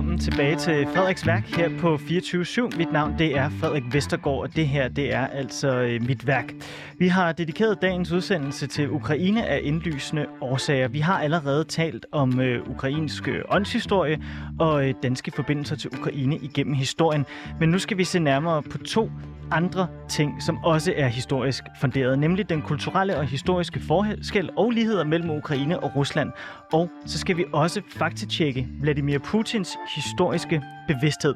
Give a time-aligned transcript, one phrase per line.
[0.00, 2.76] velkommen tilbage til Frederiks værk her på 24.7.
[2.76, 6.54] Mit navn det er Frederik Vestergaard, og det her det er altså øh, mit værk.
[6.98, 10.88] Vi har dedikeret dagens udsendelse til Ukraine af indlysende årsager.
[10.88, 14.22] Vi har allerede talt om øh, ukrainsk øh, åndshistorie
[14.58, 17.26] og øh, danske forbindelser til Ukraine igennem historien.
[17.60, 19.10] Men nu skal vi se nærmere på to
[19.50, 25.04] andre ting, som også er historisk funderet, nemlig den kulturelle og historiske forskel og ligheder
[25.04, 26.32] mellem Ukraine og Rusland.
[26.72, 30.62] Og så skal vi også faktatjekke Vladimir Putins historiske
[30.94, 31.34] bevidsthed.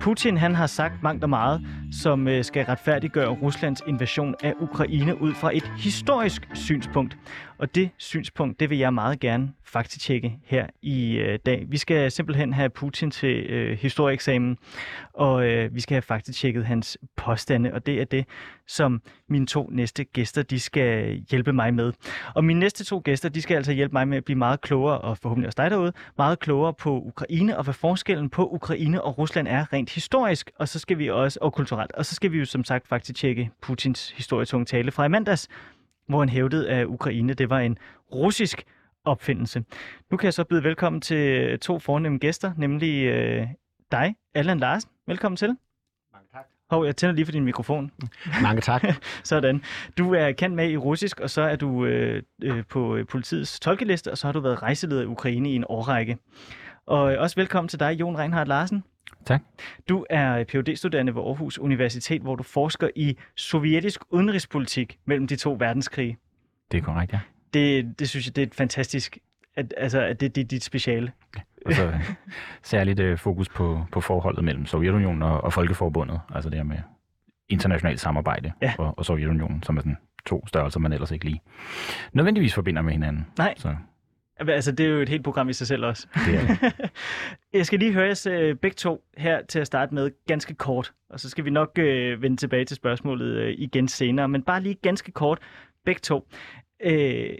[0.00, 5.22] Putin han har sagt mangt og meget, som øh, skal retfærdiggøre Ruslands invasion af Ukraine
[5.22, 7.16] ud fra et historisk synspunkt.
[7.58, 11.66] Og det synspunkt, det vil jeg meget gerne faktatjekke her i øh, dag.
[11.68, 14.56] Vi skal simpelthen have Putin til øh, historieeksamen,
[15.12, 18.24] og øh, vi skal have faktatjekket hans påstande, og det er det,
[18.68, 21.92] som mine to næste gæster, de skal hjælpe mig med.
[22.34, 24.98] Og mine næste to gæster, de skal altså hjælpe mig med at blive meget klogere,
[24.98, 29.18] og forhåbentlig også dig derude, meget klogere på Ukraine, og hvad forskellen på Ukraine og
[29.18, 32.38] Rusland er rent historisk, og så skal vi også, og kulturelt, og så skal vi
[32.38, 35.48] jo som sagt faktisk tjekke Putins historietunge tale fra i mandags,
[36.08, 37.78] hvor han hævdede, at Ukraine det var en
[38.14, 38.64] russisk
[39.04, 39.64] opfindelse.
[40.10, 43.46] Nu kan jeg så byde velkommen til to fornemme gæster, nemlig øh,
[43.92, 44.90] dig, Allan Larsen.
[45.06, 45.67] Velkommen til.
[46.70, 47.90] Hov, jeg tænder lige for din mikrofon.
[48.42, 48.84] Mange tak.
[49.24, 49.62] Sådan.
[49.98, 54.10] Du er kendt med i russisk, og så er du øh, øh, på politiets tolkeliste,
[54.10, 56.18] og så har du været rejseleder i Ukraine i en årrække.
[56.86, 58.84] Og øh, også velkommen til dig, Jon Reinhardt Larsen.
[59.26, 59.42] Tak.
[59.88, 65.36] Du er phd studerende ved Aarhus Universitet, hvor du forsker i sovjetisk udenrigspolitik mellem de
[65.36, 66.18] to verdenskrige.
[66.72, 67.20] Det er korrekt, ja.
[67.54, 69.18] Det, det synes jeg, det er et fantastisk,
[69.58, 71.12] at, altså, at det, det er dit speciale.
[71.66, 71.92] Og så
[72.62, 76.76] særligt øh, fokus på, på forholdet mellem Sovjetunionen og, og Folkeforbundet, altså det her med
[77.48, 78.72] internationalt samarbejde Ja.
[78.78, 81.40] og, og Sovjetunionen, som er sådan to størrelser, man ellers ikke lige
[82.12, 83.26] nødvendigvis forbinder med hinanden.
[83.38, 83.54] Nej.
[83.56, 83.76] Så
[84.40, 86.06] Altså, det er jo et helt program i sig selv også.
[86.26, 86.90] det er det.
[87.58, 90.92] Jeg skal lige høre jeres øh, begge to her til at starte med ganske kort,
[91.10, 94.62] og så skal vi nok øh, vende tilbage til spørgsmålet øh, igen senere, men bare
[94.62, 95.38] lige ganske kort,
[95.84, 96.28] begge to.
[96.82, 97.30] Øh,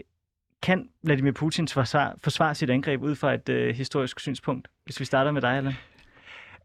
[0.61, 4.67] kan Vladimir Putin forsvare, forsvare sit angreb ud fra et øh, historisk synspunkt?
[4.83, 5.73] Hvis vi starter med dig, Allan.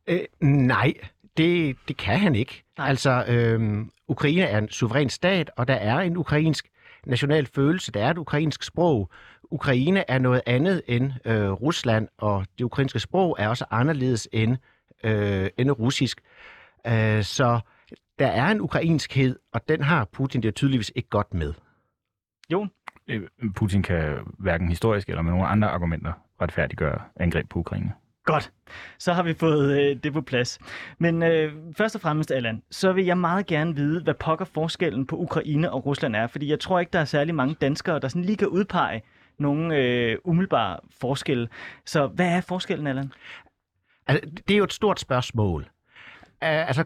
[0.06, 0.92] Øh, nej,
[1.36, 2.64] det, det kan han ikke.
[2.78, 2.88] Nej.
[2.88, 6.70] Altså, øhm, Ukraine er en suveræn stat, og der er en ukrainsk
[7.06, 9.10] national følelse, der er et ukrainsk sprog.
[9.42, 14.56] Ukraine er noget andet end øh, Rusland, og det ukrainske sprog er også anderledes end,
[15.04, 16.20] øh, end russisk.
[16.86, 17.60] Øh, så
[18.18, 21.54] der er en ukrainskhed, og den har Putin det tydeligvis ikke godt med.
[22.52, 22.70] Jon?
[23.08, 23.22] Øh,
[23.56, 27.92] Putin kan hverken historisk eller med nogle andre argumenter retfærdiggøre angreb på Ukraine.
[28.24, 28.52] Godt.
[28.98, 30.58] Så har vi fået øh, det på plads.
[30.98, 35.06] Men øh, først og fremmest, Allan, så vil jeg meget gerne vide, hvad pokker forskellen
[35.06, 36.26] på Ukraine og Rusland er.
[36.26, 39.02] Fordi jeg tror ikke, der er særlig mange danskere, der sådan lige kan udpege
[39.38, 41.48] nogle øh, umiddelbare forskelle.
[41.86, 43.12] Så hvad er forskellen, Allan?
[44.06, 45.62] Altså, det er jo et stort spørgsmål.
[46.42, 46.82] Uh, altså,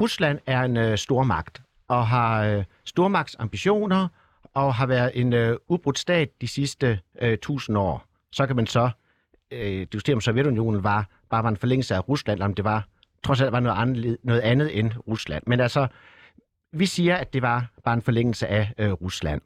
[0.00, 4.08] Rusland er en uh, stormagt, og har uh, stormagtsambitioner,
[4.54, 8.04] og har været en øh, ubrudt stat de sidste uh, tusind år.
[8.32, 8.90] Så kan man så
[9.50, 12.88] øh, diskutere, om Sovjetunionen var, bare var en forlængelse af Rusland, eller om det var,
[13.24, 15.42] trods alt var noget andet, noget andet end Rusland.
[15.46, 15.86] Men altså,
[16.72, 19.40] vi siger, at det var bare en forlængelse af øh, Rusland.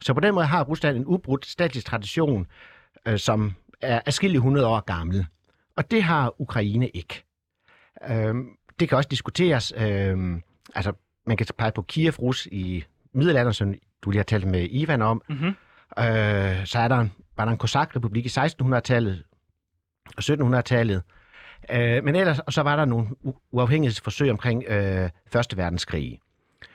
[0.00, 2.46] Så på den måde har Rusland en ubrudt statisk tradition,
[3.08, 5.26] øh, som er afskillige 100 år gammel.
[5.76, 7.24] Og det har Ukraine ikke.
[8.10, 8.34] Øh,
[8.80, 9.72] det kan også diskuteres.
[9.76, 10.40] Øh,
[10.74, 10.92] altså,
[11.26, 15.02] man kan pege på Kiev Rus i middelalderen, som du lige har talt med Ivan
[15.02, 15.22] om.
[15.28, 15.54] Mm-hmm.
[15.98, 19.22] Øh, så er der en, var der en kosakrepublik i 1600-tallet
[20.16, 21.02] og 1700-tallet.
[21.70, 23.08] Øh, men ellers og så var der nogle
[23.50, 26.18] uafhængighedsforsøg omkring øh, Første Verdenskrig.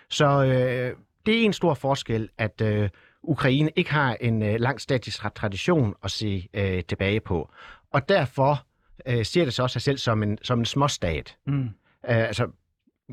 [0.10, 0.96] Så øh,
[1.26, 2.90] det er en stor forskel, at øh,
[3.24, 7.52] Ukraine ikke har en øh, lang statisk tra- tradition at se øh, tilbage på.
[7.92, 8.66] Og derfor
[9.06, 11.38] øh, ser det så også sig selv som en, som en småstat.
[11.48, 11.64] Mm.
[11.64, 11.70] Øh,
[12.04, 12.48] altså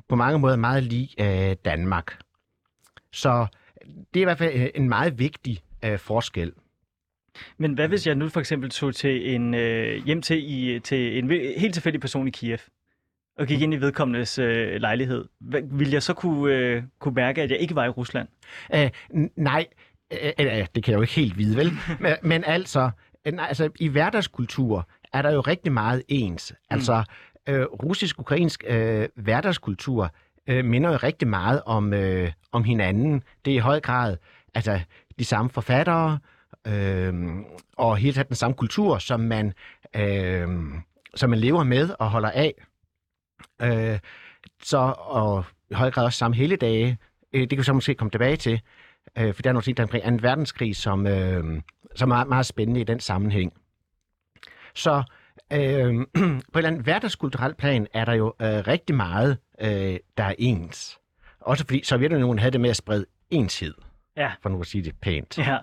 [0.09, 2.19] på mange måder meget lig øh, Danmark.
[3.13, 3.47] Så
[4.15, 6.53] det er i hvert fald øh, en meget vigtig øh, forskel.
[7.59, 11.19] Men hvad hvis jeg nu for eksempel tog til en, øh, hjem til, i, til
[11.19, 12.59] en helt tilfældig person i Kiev,
[13.39, 15.25] og gik ind i vedkommendes øh, lejlighed?
[15.65, 18.29] Ville jeg så kunne, øh, kunne mærke, at jeg ikke var i Rusland?
[18.75, 19.67] Øh, n- nej,
[20.13, 21.73] øh, øh, det kan jeg jo ikke helt vide, vel?
[22.01, 22.91] men, men altså,
[23.27, 26.55] øh, nej, altså, i hverdagskultur er der jo rigtig meget ens.
[26.71, 27.05] Altså,
[27.49, 30.15] øh, russisk-ukrainsk øh, hverdagskultur
[30.47, 33.23] øh, minder jo rigtig meget om, øh, om hinanden.
[33.45, 34.17] Det er i høj grad
[34.55, 34.81] altså,
[35.19, 36.19] de samme forfattere,
[36.67, 37.15] øh,
[37.77, 39.53] og helt den samme kultur, som man,
[39.97, 40.49] øh,
[41.15, 42.55] som man lever med og holder af.
[43.63, 43.99] Øh,
[44.63, 46.99] så, og i høj grad også samme hele dage.
[47.33, 48.61] Øh, det kan vi så måske komme tilbage til,
[49.19, 50.29] øh, for der er nogle ting, der er omkring 2.
[50.29, 51.63] verdenskrig, som, øh,
[51.95, 53.53] som er meget, meget spændende i den sammenhæng.
[54.75, 55.03] Så
[55.53, 55.95] øh,
[56.53, 60.35] på et eller andet hverdagskulturelt plan er der jo øh, rigtig meget, øh, der er
[60.39, 60.99] ens.
[61.41, 63.75] Også fordi Sovjetunionen havde det med at sprede enshed,
[64.17, 64.33] Ja.
[64.43, 65.39] for nu at sige det pænt.
[65.39, 65.59] Ja.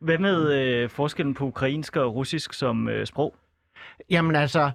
[0.00, 3.34] Hvad med øh, forskellen på ukrainsk og russisk som øh, sprog?
[4.10, 4.70] Jamen altså,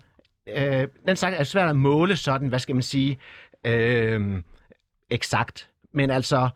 [0.48, 3.18] øh, den sagt er svært at måle sådan, hvad skal man sige,
[3.66, 4.42] øh,
[5.10, 5.70] eksakt.
[5.94, 6.50] Men altså,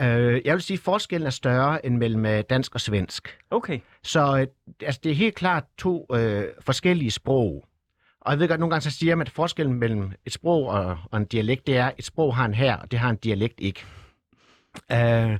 [0.00, 3.38] øh, jeg vil sige, at forskellen er større end mellem øh, dansk og svensk.
[3.50, 3.78] Okay.
[4.02, 4.46] Så øh,
[4.86, 7.64] altså, det er helt klart to øh, forskellige sprog.
[8.20, 10.98] Og jeg ved godt, nogle gange så siger man, at forskellen mellem et sprog og,
[11.10, 13.16] og en dialekt, det er, at et sprog har en her, og det har en
[13.16, 13.84] dialekt ikke.
[14.92, 15.38] Øh,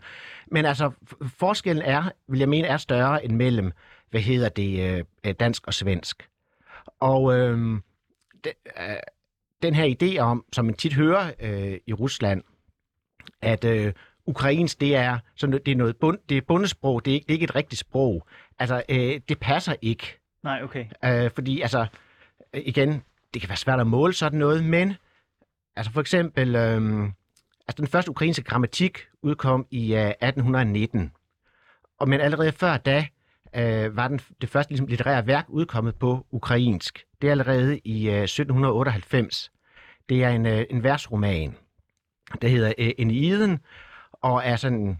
[0.50, 0.90] men altså,
[1.38, 3.72] forskellen er, vil jeg mene, er større end mellem,
[4.10, 6.28] hvad hedder det, øh, dansk og svensk.
[7.00, 7.80] Og øh,
[8.44, 8.48] de,
[8.80, 8.96] øh,
[9.62, 12.42] den her idé om, som man tit hører øh, i Rusland,
[13.42, 13.92] at øh,
[14.26, 17.24] ukrainsk, det er, sådan, noget- det er noget bund, det er bundesprog, det er, ikke,
[17.26, 18.26] det er ikke et rigtigt sprog.
[18.58, 20.18] Altså, øh, det passer ikke.
[20.42, 20.86] Nej, okay.
[21.04, 21.86] Øh, fordi, altså, øh,
[22.54, 23.02] Øh, igen,
[23.34, 24.94] det kan være svært at måle sådan noget, men
[25.76, 27.02] altså for eksempel, øh,
[27.68, 31.12] altså den første ukrainske grammatik udkom i øh, 1819.
[31.98, 33.06] Og men allerede før da
[33.56, 37.04] øh, var den, det første ligesom, litterære værk udkommet på ukrainsk.
[37.22, 39.50] Det er allerede i øh, 1798.
[40.08, 41.56] Det er en, øh, en versroman,
[42.42, 43.58] der hedder øh, Eniden,
[44.12, 44.98] og er sådan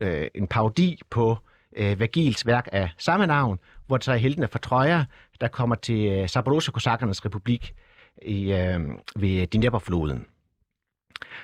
[0.00, 1.38] øh, en parodi på
[1.76, 5.04] øh, Vergils værk af samme navn, hvor det så er heltene fra Troja,
[5.40, 7.74] der kommer til øh, Zaporozhye-kosakkernes republik
[8.22, 8.80] i, øh,
[9.16, 10.26] ved Dnepr-floden.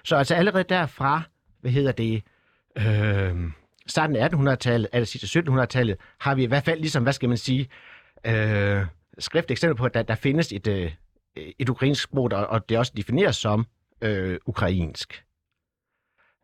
[0.05, 1.23] Så altså allerede derfra,
[1.61, 2.23] hvad hedder det,
[2.79, 3.51] øh,
[3.87, 7.29] starten af 1800-tallet, eller altså sidste 1700-tallet, har vi i hvert fald ligesom, hvad skal
[7.29, 7.69] man sige,
[8.27, 8.87] øh,
[9.19, 10.93] skrift eksempel på, at der, der findes et, øh,
[11.59, 13.67] et ukrainsk sprog, og, og det også defineres som
[14.03, 15.25] øh, ukrainsk.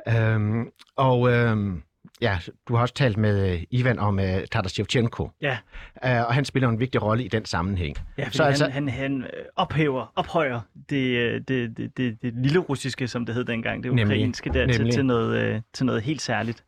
[0.09, 1.83] Øhm, og øhm,
[2.21, 5.59] ja, du har også talt med øh, Ivan om øh, Tatar Shevchenko, Ja,
[6.05, 7.97] øh, og han spiller en vigtig rolle i den sammenhæng.
[8.19, 10.61] ja Så så altså- han, han, han ophæver, ophøjer
[10.91, 14.07] det, det, det, det, det lille russiske, som det hed dengang, det Nemlig.
[14.17, 14.93] ukrainske, der til, Nemlig.
[14.95, 16.65] til, noget, øh, til noget helt særligt.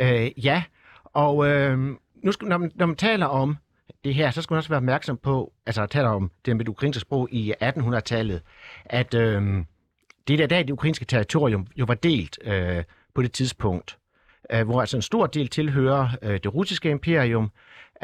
[0.00, 0.62] Øh, ja,
[1.04, 1.78] og øh,
[2.22, 3.56] nu skal, når, man, når man taler om
[4.04, 6.70] det her, så skal man også være opmærksom på, altså taler om det med det
[6.70, 8.40] ukrainske sprog i 1800-tallet,
[8.84, 9.64] at øh,
[10.28, 12.84] det der dag, det ukrainske territorium jo var delt øh,
[13.14, 13.98] på det tidspunkt,
[14.52, 17.50] øh, hvor altså en stor del tilhører øh, det russiske imperium,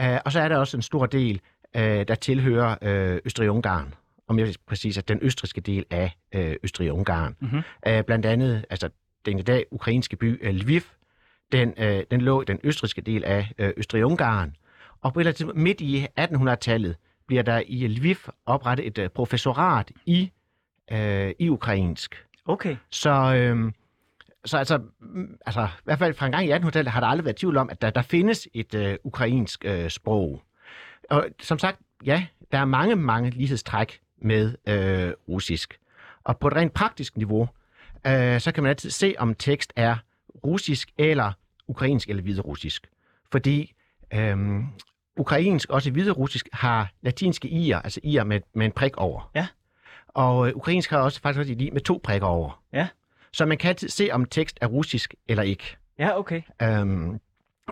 [0.00, 1.40] øh, og så er der også en stor del,
[1.76, 3.94] øh, der tilhører øh, Østrig-Ungarn,
[4.28, 7.36] og mere præcis at den østriske del af øh, Østrig-Ungarn.
[7.40, 7.62] Mhm.
[7.86, 8.88] Øh, blandt andet, altså
[9.26, 10.80] den i dag ukrainske by øh, Lviv,
[11.52, 14.56] den, øh, den lå i den østriske del af øh, Østrig-Ungarn.
[15.00, 16.96] Og på et midt i 1800-tallet
[17.26, 20.30] bliver der i Lviv oprettet et øh, professorat i,
[20.92, 22.24] øh, i ukrainsk.
[22.44, 22.76] Okay.
[22.90, 23.72] Så, øh,
[24.44, 27.24] så altså, mm, altså, i hvert fald fra en gang i 1800-tallet har der aldrig
[27.24, 30.42] været tvivl om, at der, der findes et øh, ukrainsk øh, sprog.
[31.10, 35.78] Og som sagt, ja, der er mange, mange lighedstræk med øh, russisk.
[36.24, 37.48] Og på et rent praktisk niveau,
[38.06, 39.96] øh, så kan man altid se, om tekst er
[40.44, 41.32] russisk eller
[41.68, 42.90] ukrainsk eller hviderussisk.
[43.32, 43.74] Fordi
[44.14, 44.66] øhm,
[45.16, 49.30] ukrainsk, også hviderussisk, har latinske i'er, altså i'er med, med en prik over.
[49.34, 49.46] Ja.
[50.08, 52.62] Og øh, ukrainsk har også faktisk også et i med to prikker over.
[52.72, 52.88] Ja.
[53.32, 55.76] Så man kan se, om tekst er russisk eller ikke.
[55.98, 56.42] Ja, okay.
[56.62, 57.20] Øhm,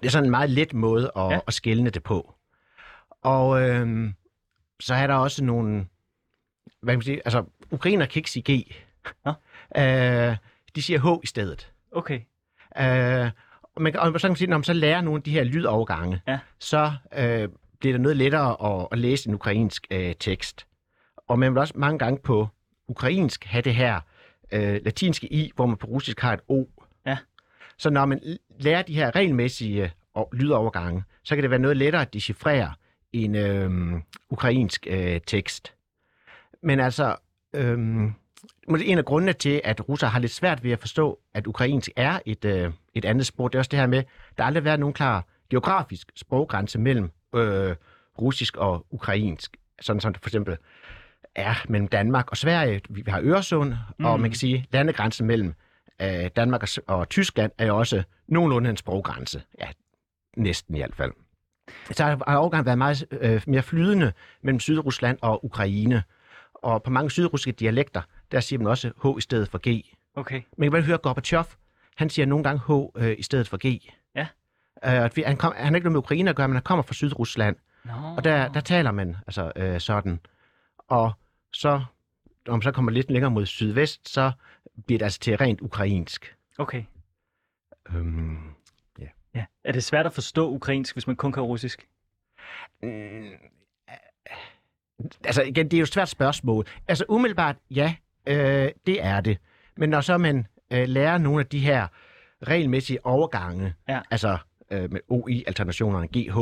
[0.00, 1.32] det er sådan en meget let måde at, Ja.
[1.32, 1.38] ja.
[1.46, 2.34] at skælne det på.
[3.22, 4.14] Og øhm,
[4.80, 5.86] så er der også nogle,
[6.82, 8.76] hvad kan man sige, altså ukrainer kan ikke sige G.
[9.24, 9.32] Nå.
[9.76, 10.36] Øh,
[10.76, 11.72] de siger H i stedet.
[11.92, 12.20] Okay.
[12.78, 13.30] Øh,
[13.76, 15.30] og, man, kan- og så kan man sige, når man så lærer nogle af de
[15.30, 16.38] her lydovergange, Ja.
[16.58, 17.48] så øh,
[17.80, 20.66] bliver det noget lettere at, at læse en ukrainsk øh, tekst.
[21.28, 22.48] Og man vil også mange gange på
[22.88, 24.00] ukrainsk have det her
[24.52, 26.64] øh, latinske i, hvor man på russisk har et o.
[27.06, 27.18] Ja.
[27.78, 28.20] Så når man
[28.60, 32.72] lærer de her regelmæssige øh, lydovergange, så kan det være noget lettere at decifrere
[33.12, 34.00] en øh,
[34.30, 35.74] ukrainsk øh, tekst.
[36.62, 37.16] Men altså,
[37.54, 37.78] øh,
[38.68, 42.18] en af grundene til, at russere har lidt svært ved at forstå, at ukrainsk er
[42.26, 44.02] et, øh, et andet sprog, det er også det her med,
[44.36, 47.76] der har aldrig været nogen klar geografisk sproggrænse mellem øh,
[48.20, 49.56] russisk og ukrainsk.
[49.80, 50.56] Sådan som for eksempel
[51.34, 52.80] er mellem Danmark og Sverige.
[52.90, 54.04] Vi har Øresund, mm.
[54.04, 54.20] og Mm.
[54.22, 55.54] man kan sige, landegrænsen mellem
[56.02, 59.42] øh, Danmark og, og Tyskland er jo også nogenlunde en sproggrænse.
[59.60, 59.68] Ja,
[60.36, 61.12] næsten i hvert fald.
[61.90, 66.02] Så har overgangen været meget øh, mere flydende mellem Sydrusland og Ukraine.
[66.54, 68.02] Og på mange sydrussiske dialekter,
[68.32, 69.84] der siger man også H i stedet for G.
[70.16, 70.42] Okay.
[70.58, 71.44] Man kan bare høre Gorbachev,
[71.96, 72.70] han siger nogle gange H
[73.02, 73.92] øh, i stedet for G.
[74.14, 74.26] Ja.
[75.04, 76.94] Øh, han, kom, han har ikke noget med Ukraine at gøre, men han kommer fra
[76.94, 77.56] Sydrusland.
[77.84, 77.92] Nå.
[78.16, 80.20] Og der, der taler man altså øh, sådan.
[80.88, 81.12] Og
[81.52, 81.84] så,
[82.46, 84.32] når man så kommer lidt længere mod sydvest, så
[84.86, 86.36] bliver det altså til rent ukrainsk.
[86.58, 86.84] Okay.
[87.94, 88.38] Øhm,
[89.34, 89.44] Ja.
[89.64, 91.88] Er det svært at forstå ukrainsk, hvis man kun kan russisk?
[92.82, 93.30] mm,
[95.24, 96.66] Altså igen, det er jo et svært spørgsmål.
[96.88, 97.94] Altså umiddelbart, ja,
[98.26, 99.38] øh, det er det.
[99.76, 101.86] Men når så man øh, lærer nogle af de her
[102.46, 104.00] regelmæssige overgange, Ja.
[104.10, 104.38] altså
[104.70, 106.38] øh, med OI-alternationerne, GH,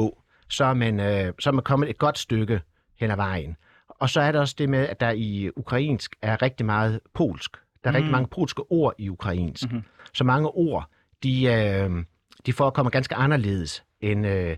[0.49, 2.61] så er, man, øh, så er man kommet et godt stykke
[2.97, 3.57] hen ad vejen.
[4.05, 7.57] Og så er der også det med, at der i ukrainsk er rigtig meget polsk.
[7.85, 7.97] Der er mm.
[7.97, 9.73] rigtig mange polske ord i ukrainsk.
[9.73, 9.83] Mhm.
[10.15, 10.91] Så mange ord,
[11.23, 12.05] de, øh,
[12.47, 14.57] de forekommer ganske anderledes end, øh,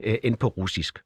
[0.00, 0.98] øh, end på russisk.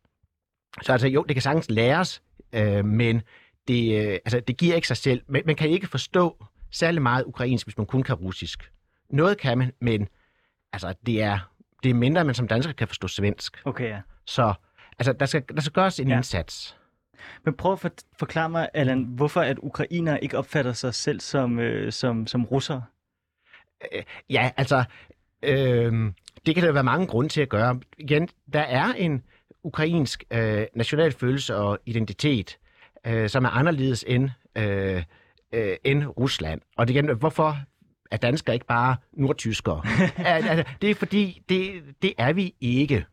[0.83, 2.23] Så altså jo, det kan sagtens læres,
[2.53, 3.23] øh, men
[3.69, 5.23] det, øh, altså, det giver ikke sig selv.
[5.29, 8.73] Man, man kan ikke forstå særlig meget ukrainsk, hvis man kun kan russisk.
[9.11, 10.09] Noget kan man, men
[10.73, 11.39] altså, det, er,
[11.83, 13.63] det er mindre, man som dansker kan forstå svensk.
[13.65, 14.01] Okay, ja.
[14.27, 14.55] Så
[14.99, 16.17] altså, der, skal, der skal gøres en ja.
[16.17, 16.77] indsats.
[17.45, 21.59] Men prøv at for, forklare mig, Allan, hvorfor at ukrainere ikke opfatter sig selv som,
[21.59, 22.83] øh, som, som russere?
[24.31, 24.85] Ja, altså,
[25.43, 26.13] øh,
[26.47, 27.81] det kan der være mange grunde til at gøre.
[27.99, 29.23] Igen, der er en
[29.65, 32.59] ukrainsk øh, national følelse og identitet,
[33.07, 35.03] øh, som er anderledes end, øh,
[35.53, 36.61] øh, end Rusland.
[36.77, 37.57] Og det igen, hvorfor
[38.11, 39.83] er danskere ikke bare nordtyskere?
[40.17, 43.07] Al- altså, det er fordi, det, det er vi ikke.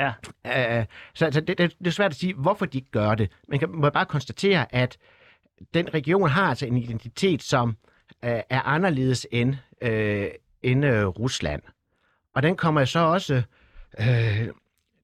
[0.00, 0.12] Ja.
[0.46, 3.30] Øh, så altså, det, det, det er svært at sige, hvorfor de ikke gør det.
[3.48, 4.98] Man kan, må bare konstatere, at
[5.74, 7.76] den region har altså en identitet, som
[8.24, 10.28] øh, er anderledes end, øh,
[10.62, 11.62] end øh, Rusland.
[12.34, 13.42] Og den kommer så også
[14.00, 14.48] øh,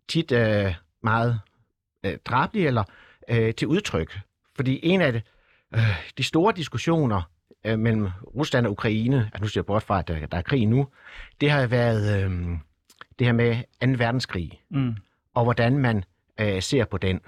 [0.08, 1.40] tit øh, meget
[2.04, 2.84] øh, drabelig eller
[3.28, 4.18] øh, til udtryk.
[4.56, 5.22] Fordi en af de,
[5.74, 7.22] øh, de store diskussioner
[7.64, 10.42] øh, mellem Rusland og Ukraine, at nu ser jeg bort fra, at der, der er
[10.42, 10.88] krig nu,
[11.40, 12.58] det har været øh,
[13.18, 13.88] det her med 2.
[14.04, 14.94] verdenskrig, Mm.
[15.34, 16.04] og hvordan man
[16.40, 17.20] øh, ser på den.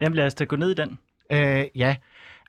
[0.00, 0.98] Jamen lad os da gå ned i den.
[1.32, 1.96] Øh, ja,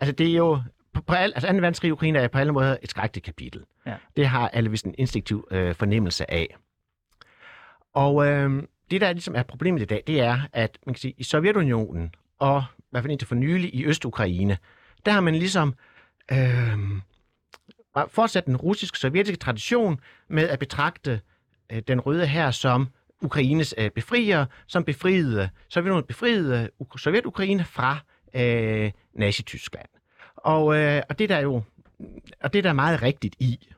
[0.01, 0.62] altså det er jo...
[0.94, 1.54] På, på al, altså 2.
[1.54, 3.63] verdenskrig i Ukraine er på alle måder et skrækkeligt kapitel.
[3.86, 3.96] Ja.
[4.16, 6.56] Det har alle vist en instinktiv øh, fornemmelse af.
[7.94, 11.13] Og øh, det, der ligesom er problemet i dag, det er, at man kan sige,
[11.18, 14.58] i Sovjetunionen, og i hvert fald indtil for nylig i Øst-Ukraine,
[15.06, 15.75] der har man ligesom
[16.32, 16.77] øh,
[18.08, 21.22] fortsat den russisk-sovjetiske tradition med at betragte
[21.71, 22.88] øh, den røde her som
[23.21, 28.00] Ukraines øh, befrier, som befriede, Sovjetunionen befriede Sovjet-Ukraine fra
[28.33, 29.88] øh, Nazi-Tyskland.
[30.36, 31.63] Og, øh, og det der er jo
[32.41, 33.69] og det der er meget rigtigt i.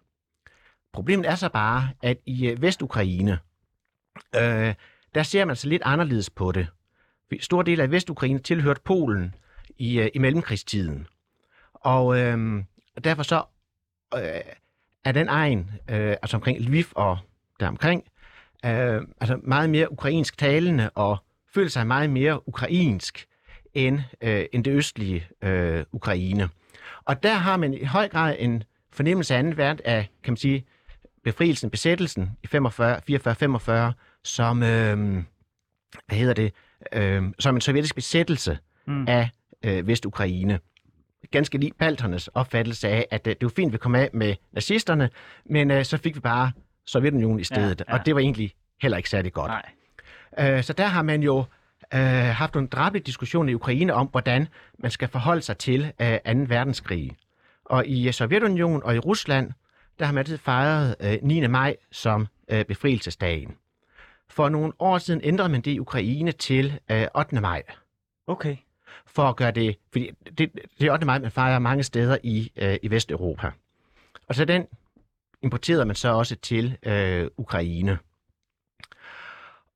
[0.93, 3.39] Problemet er så bare, at i øh, Vestukraine,
[4.35, 4.73] øh,
[5.15, 6.67] der ser man så lidt anderledes på det.
[7.39, 9.35] Stor del af Vestukraine tilhørte Polen
[9.77, 11.07] i, øh, i mellemkrigstiden.
[11.73, 12.63] Og øh,
[13.03, 13.43] derfor så
[14.15, 14.41] øh,
[15.05, 17.17] er den egen, øh, altså omkring Lviv og
[17.59, 18.03] deromkring,
[18.65, 21.17] øh, altså meget mere ukrainsk talende og
[21.53, 23.25] føler sig meget mere ukrainsk
[23.73, 26.49] end, øh, end det østlige øh, Ukraine.
[27.05, 30.37] Og der har man i høj grad en fornemmelse af anden verden af, kan man
[30.37, 30.65] sige,
[31.23, 33.91] befrielsen, besættelsen i 44-45,
[34.23, 35.23] som, øh,
[36.07, 36.53] hvad hedder det,
[36.93, 39.07] øh, som en sovjetisk besættelse mm.
[39.07, 39.29] af
[39.65, 40.59] øh, Vestukraine.
[41.31, 44.35] Ganske lige balternes opfattelse af, at øh, det var fint, at vi kom af med
[44.51, 45.09] nazisterne,
[45.45, 46.51] men øh, så fik vi bare
[46.89, 47.93] Sovjetunionen i stedet, ja.
[47.93, 49.51] og det var egentlig heller ikke særlig godt.
[50.37, 50.55] Nej.
[50.57, 51.45] Øh, så der har man jo
[51.93, 54.47] øh, haft nogle drabelige diskussioner i Ukraine om, hvordan
[54.79, 56.31] man skal forholde sig til øh, 2.
[56.47, 57.11] verdenskrig.
[57.65, 59.51] Og i øh, Sovjetunionen og i Rusland,
[59.99, 61.47] der har man altid fejret øh, 9.
[61.47, 63.55] maj som øh, befrielsesdagen.
[64.29, 67.41] For nogle år siden ændrede man det i Ukraine til øh, 8.
[67.41, 67.63] maj,
[68.27, 68.57] Okay.
[69.05, 71.05] for at gøre det, fordi det, det er 8.
[71.05, 73.51] maj, man fejrer mange steder i, øh, i Vesteuropa.
[74.27, 74.67] Og så den
[75.41, 77.97] importerede man så også til øh, Ukraine.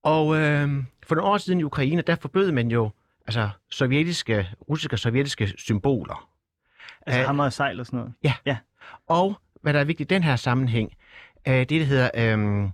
[0.04, 2.92] Og øh, for nogle år siden i Ukraine, der forbød man jo
[3.28, 6.30] altså, sovjetiske, russiske og sovjetiske symboler.
[7.06, 8.14] Altså hammer og sejl og sådan noget.
[9.08, 10.94] Og hvad der er vigtigt i den her sammenhæng,
[11.48, 12.70] øh, det er det, der hedder øh,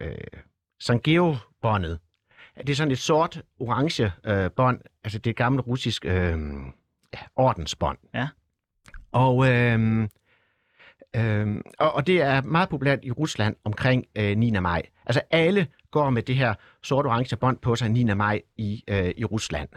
[0.00, 0.16] øh,
[0.80, 1.98] Sangeo-båndet.
[2.58, 6.38] Det er sådan et sort-orange øh, bånd, altså det gamle russisk øh,
[7.14, 7.98] ja, ordensbånd.
[8.14, 8.28] Ja.
[9.12, 10.08] Og, øh,
[11.16, 14.50] øh, og, og det er meget populært i Rusland omkring øh, 9.
[14.50, 14.82] maj.
[15.06, 18.04] Altså alle går med det her sort-orange bånd på sig 9.
[18.04, 19.68] maj i, øh, i Rusland.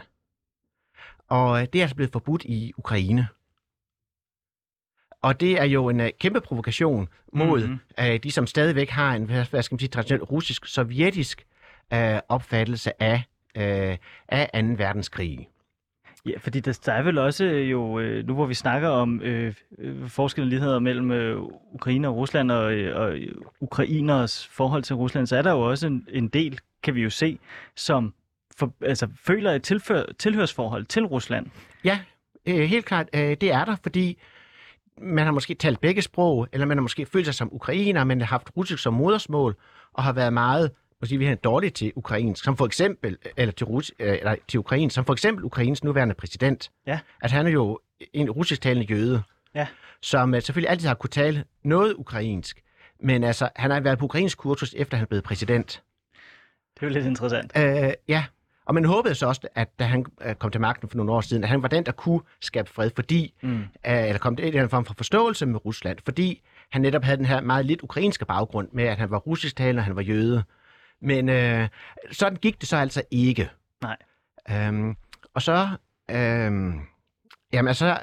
[1.28, 3.28] Og øh, det er altså blevet forbudt i Ukraine.
[5.22, 7.70] Og det er jo en uh, kæmpe provokation mod Mhm.
[7.98, 8.12] mm-hmm.
[8.12, 11.46] uh, de, som stadigvæk har en, hvad, hvad skal man sige, traditionel russisk-sovjetisk
[11.94, 13.22] uh, opfattelse af,
[13.56, 13.96] uh,
[14.28, 14.58] af 2.
[14.76, 15.48] verdenskrig.
[16.26, 19.22] Ja, fordi der, der er vel også øh, jo, øh, nu hvor vi snakker om
[19.22, 23.18] øh, øh, forskelle ligheder mellem øh, Ukraine og Rusland og, øh, og
[23.60, 27.10] ukrainers forhold til Rusland, så er der jo også en, en del, kan vi jo
[27.10, 27.38] se,
[27.76, 28.14] som
[28.58, 31.46] for, altså, føler et tilfør, tilhørsforhold til Rusland.
[31.84, 31.98] Ja,
[32.46, 34.18] øh, helt klart, øh, det er der, fordi
[35.02, 38.20] man har måske talt begge sprog, eller man har måske følt sig som ukrainer, men
[38.20, 39.56] har haft russisk som modersmål,
[39.92, 43.66] og har været meget måske vi er dårligt til ukrainsk, som for eksempel, eller til,
[43.66, 46.70] Rus, øh, eller til Ukraine, som for eksempel Ukraines nuværende præsident.
[46.86, 46.98] Ja.
[47.20, 47.78] At han er jo
[48.12, 49.22] en russisktalende jøde,
[49.54, 49.66] Ja.
[50.02, 52.62] som uh, selvfølgelig altid har kunne tale noget ukrainsk,
[53.00, 55.82] men altså, han har været på ukrainsk kursus, efter han blev præsident.
[56.74, 57.52] Det er jo lidt interessant.
[57.56, 58.24] Uh, ja,
[58.66, 61.20] og man håbede så også, at da han uh, kom til magten for nogle år
[61.20, 63.54] siden, at han var den, der kunne skabe fred, fordi, Mm.
[63.58, 67.04] uh, eller kom til en eller anden form for forståelse med Rusland, fordi han netop
[67.04, 70.02] havde den her meget lidt ukrainske baggrund med, at han var russisktalende, og han var
[70.02, 70.42] jøde.
[71.04, 71.68] Men øh,
[72.12, 73.50] sådan gik det så altså ikke.
[73.82, 73.96] Nej.
[74.50, 74.96] Øhm,
[75.34, 75.68] og så,
[76.10, 76.80] øhm,
[77.52, 77.98] jamen altså,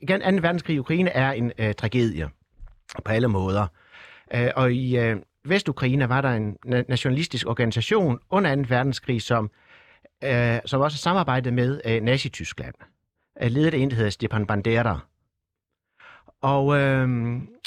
[0.00, 0.26] igen, 2.
[0.26, 2.28] verdenskrig i Ukraine er en øh, tragedie
[3.04, 3.66] på alle måder.
[4.34, 8.62] Øh, og i øh, Vestukraine var der en na- nationalistisk organisation under 2.
[8.68, 9.50] verdenskrig, som,
[10.24, 12.74] øh, som også samarbejdede med øh, Nazi-Tyskland.
[13.42, 15.00] Øh, ledet af en, der hedder Stepan Bandera.
[16.40, 17.08] Og øh,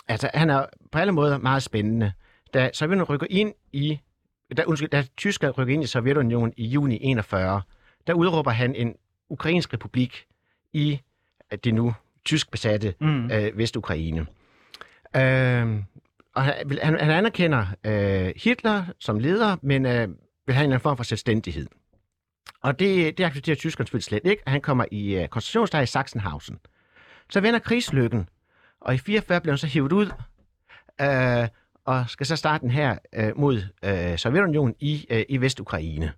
[0.08, 2.14] altså, han er på alle måder meget spændende.
[2.54, 4.00] Da Sovjetunionen rykker ind i
[4.58, 7.62] da, undskyld, da Tyskland rykker ind i Sovjetunionen i juni 41,
[8.08, 8.96] der udråber han en
[9.30, 10.26] ukrainsk republik
[10.74, 11.00] i
[11.52, 11.94] øh, det nu
[12.26, 13.32] tysk besatte Mm.
[13.32, 14.26] øh, Vestukraine.
[15.16, 15.82] Øh,
[16.36, 20.64] og han, han, han anerkender øh, Hitler som leder, men øh, vil have en eller
[20.64, 21.68] anden form for selvstændighed.
[22.62, 26.60] Og det, det accepterer tyskerne selvfølgelig slet ikke, han kommer i øh, koncentrationslejr i Sachsenhausen.
[27.30, 28.30] Så vender krigslykken,
[28.82, 30.06] og i 44 bliver han så hivet ud,
[31.02, 31.48] øh,
[31.88, 36.14] og skal så starte den her øh, mod øh, Sovjetunionen i, øh, i Vestukraine.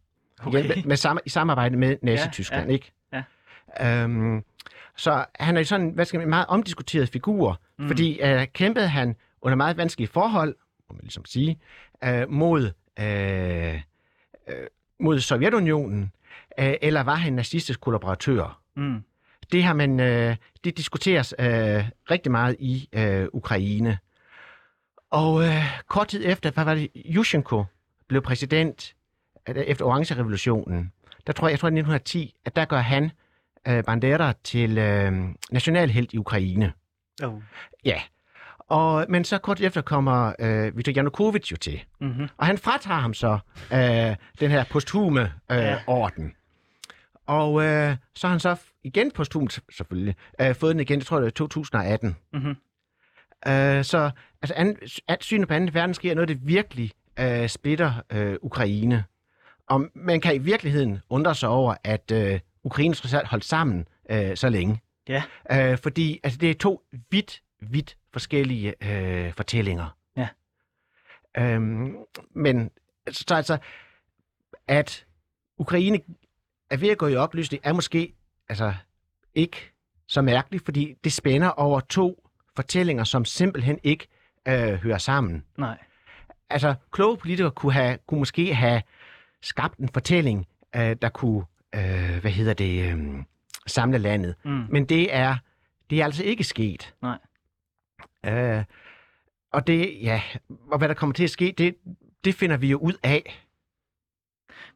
[0.46, 0.68] Okay.
[0.68, 2.92] Med, med sam, i samarbejde med Nazi-Tyskland, Ja, ikke?
[3.80, 4.04] ja.
[4.04, 4.44] Øhm,
[4.96, 7.88] så han er jo sådan, hvad skal man, en meget omdiskuteret figur, mm.
[7.88, 10.56] fordi øh, kæmpede han under meget vanskelige forhold,
[10.90, 11.60] må man ligesom sige,
[12.04, 13.74] øh, mod, øh,
[14.48, 14.68] øh,
[15.00, 16.12] mod Sovjetunionen,
[16.60, 18.62] øh, eller var han nazistisk kollaboratør?
[18.76, 19.04] Mm.
[19.52, 21.46] Det har man, øh, det diskuteres øh,
[22.12, 23.98] rigtig meget i øh, Ukraine.
[25.12, 27.64] Og øh, kort tid efter, hvad var det, Yushchenko
[28.08, 28.96] blev præsident
[29.50, 30.92] øh, efter Orange-revolutionen.
[31.28, 33.12] Der tror jeg, jeg tror i 1910, at der gør han
[33.68, 35.14] øh, Bandera til øh,
[35.52, 36.74] nationalhelt i Ukraine.
[37.24, 37.42] Oh.
[37.86, 38.02] Ja.
[38.60, 41.84] Og, men så kort efter kommer øh, Viktor Yanukovych jo til.
[42.02, 42.28] Mm-hmm.
[42.38, 43.40] Og han fratager ham så
[43.74, 45.80] øh, den her posthume øh, Ja.
[45.88, 46.34] orden.
[47.28, 51.20] Og øh, så har han så igen posthumt selvfølgelig øh, fået den igen, jeg tror
[51.20, 52.16] det er 2018.
[52.34, 52.56] Mm-hmm.
[53.48, 54.12] Øh, så
[54.42, 55.60] altså, an, at synet på 2.
[55.74, 59.04] verdenskrig er noget, der virkelig øh, splitter øh, Ukraine.
[59.68, 63.88] Og man kan i virkeligheden undre sig over, at øh, Ukraine trods alt holdt sammen
[64.10, 64.82] øh, så længe.
[65.08, 65.24] Ja.
[65.52, 69.98] Øh, fordi altså, det er to vidt, vidt forskellige øh, fortællinger.
[70.18, 70.28] Ja.
[71.38, 71.96] Øhm,
[72.36, 72.72] men
[73.12, 73.58] så altså,
[74.68, 75.06] at
[75.58, 76.00] Ukraine
[76.70, 78.14] er ved at gå i opløsning, er måske
[78.50, 78.74] altså,
[79.36, 79.72] ikke
[80.08, 84.08] så mærkeligt, fordi det spænder over to fortællinger, som simpelthen ikke
[84.48, 85.44] øh, hører sammen.
[85.58, 85.78] Nej.
[86.50, 88.82] Altså, kloge politikere kunne, have, kunne måske have
[89.42, 93.24] skabt en fortælling, øh, der kunne, øh, hvad hedder det, øh,
[93.68, 94.36] samle landet.
[94.46, 94.66] Mm.
[94.70, 95.36] Men det er,
[95.90, 96.96] det er altså ikke sket.
[97.02, 97.18] Nej.
[98.26, 98.64] Øh,
[99.54, 100.22] og det, ja,
[100.72, 101.76] og hvad der kommer til at ske, det,
[102.24, 103.46] det finder vi jo ud af.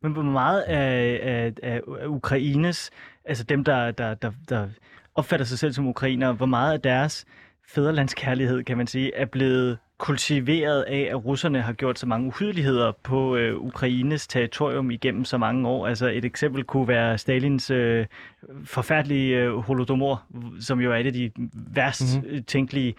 [0.02, 2.92] Men hvor meget af, af, af Ukraines,
[3.26, 4.70] altså dem, der, der, der, der
[5.16, 7.26] opfatter sig selv som ukrainere, hvor meget af deres
[7.68, 12.92] fædrelandskærlighed, kan man sige, er blevet kultiveret af, at russerne har gjort så mange uhydeligheder
[13.04, 15.88] på øh, Ukraines territorium igennem så mange år.
[15.88, 18.06] Altså et eksempel kunne være Stalins øh,
[18.66, 20.24] forfærdelige øh, holodomor,
[20.60, 22.26] som jo er et af de værst Mhm.
[22.26, 22.44] mm-hmm.
[22.44, 22.96] tænkelige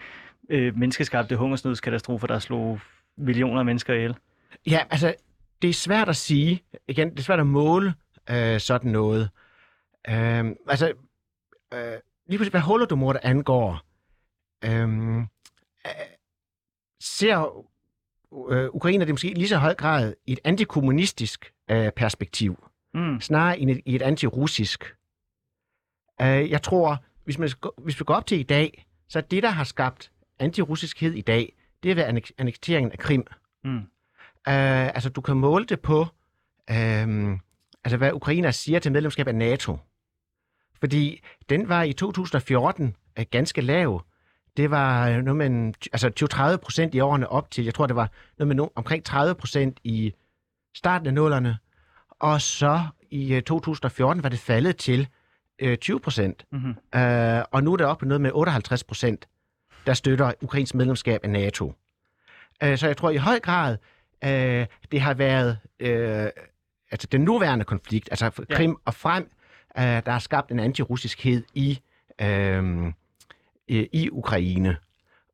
[0.49, 2.79] øh, menneskeskabte hungersnødskatastrofer, der slog
[3.17, 4.15] millioner af mennesker ihjel.
[4.67, 5.13] Ja, altså,
[5.61, 6.63] det er svært at sige.
[6.87, 7.93] Igen, det er svært at måle
[8.29, 9.29] øh, sådan noget.
[10.09, 10.91] Øh, altså,
[11.73, 11.79] øh,
[12.27, 13.81] lige præcis hvad holodomor der angår,
[14.65, 15.25] øh, øh,
[17.01, 17.65] ser
[18.49, 23.21] øh, Ukraine det måske lige så høj grad i et antikommunistisk øh, perspektiv, Mm.
[23.21, 24.95] snarere end et, i et antirussisk.
[26.21, 29.43] Øh, jeg tror, hvis, man, hvis vi går op til i dag, så er det,
[29.43, 33.25] der har skabt antirussiskhed i dag, det været annek- annekteringen af Krim.
[33.63, 33.77] Mm.
[33.77, 33.83] Uh,
[34.95, 36.07] altså, du kan måle det på, uh,
[37.83, 39.77] altså, hvad Ukraine siger til medlemskab af NATO.
[40.79, 44.01] Fordi den var i 2014 uh, ganske lav.
[44.57, 46.11] Det var øh, noget med en, altså
[46.53, 49.35] 20-30 procent i årene op til, jeg tror, det var noget med no, omkring 30
[49.35, 50.13] procent i
[50.75, 51.57] starten af nullerne.
[52.09, 55.07] Og så i uh, 2014 var det faldet til
[55.63, 56.45] uh, 20 procent.
[56.51, 56.69] Mm-hmm.
[56.69, 59.27] Uh, og nu er det oppe på noget med 58 procent,
[59.85, 61.65] der støtter Ukrains medlemskab af NATO.
[62.65, 63.77] Uh, så jeg tror i høj grad,
[64.25, 64.29] uh,
[64.91, 66.43] det har været uh,
[66.91, 68.55] altså den nuværende konflikt, altså fra Ja.
[68.55, 69.23] Krim og frem,
[69.77, 71.79] uh, der har skabt en antirussiskhed i,
[72.21, 72.27] uh,
[73.67, 74.77] i, i Ukraine.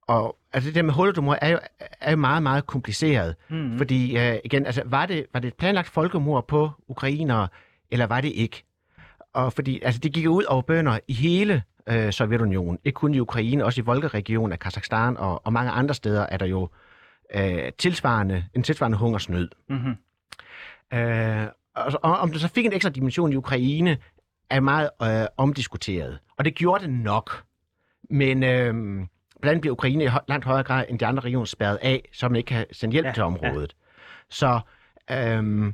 [0.07, 1.59] og altså det der med holodomor er jo,
[2.01, 3.35] er jo meget, meget kompliceret.
[3.49, 3.77] Mm.
[3.77, 7.47] Fordi øh, igen, altså, var det, var det et planlagt folkemord på ukrainere,
[7.91, 8.63] eller var det ikke?
[9.33, 12.79] Og fordi altså, det gik ud over bønder i hele øh, Sovjetunionen.
[12.83, 16.37] Ikke kun i Ukraine, også i Volga-regionen af Kazakhstan og, og mange andre steder er
[16.37, 16.69] der jo
[17.35, 19.49] øh, tilsvarende, en tilsvarende hungersnød.
[19.69, 19.95] Mm-hmm.
[20.99, 23.97] Øh, og, og om det så fik en ekstra dimension i Ukraine,
[24.49, 26.19] er meget øh, omdiskuteret.
[26.37, 27.43] Og det gjorde det nok.
[28.11, 29.05] Men øh,
[29.41, 32.35] blandt bliver Ukraine i langt højere grad end de andre regioner spærret af, så man
[32.35, 33.75] ikke kan sende hjælp Ja, til området.
[33.79, 34.25] Ja.
[34.29, 34.59] Så
[35.11, 35.73] øh,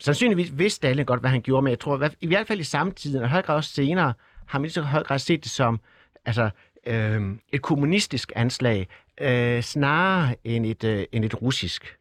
[0.00, 3.22] sandsynligvis vidste Stalin godt, hvad han gjorde, men jeg tror, i hvert fald i samtiden,
[3.22, 4.14] og i høj grad også senere,
[4.46, 5.80] har man så høj grad set det som
[6.24, 6.50] altså,
[6.86, 8.88] øh, et kommunistisk anslag,
[9.20, 11.96] øh, snarere end et, øh, end et russisk.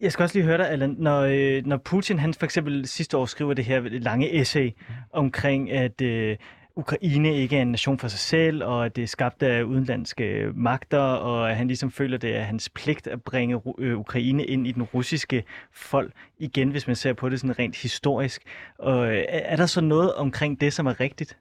[0.00, 3.16] Jeg skal også lige høre dig, Allan, når, øh, når Putin han for eksempel sidste
[3.16, 4.70] år skriver det her lange essay
[5.12, 6.36] omkring, at øh,
[6.78, 10.52] Ukraine ikke er en nation for sig selv, og at det er skabt af udenlandske
[10.54, 14.66] magter, og at han ligesom føler, det er hans pligt at bringe øh, Ukraine ind
[14.66, 18.42] i den russiske folk igen, hvis man ser på det sådan rent historisk.
[18.78, 21.38] Og øh, er der så noget omkring det, som er rigtigt?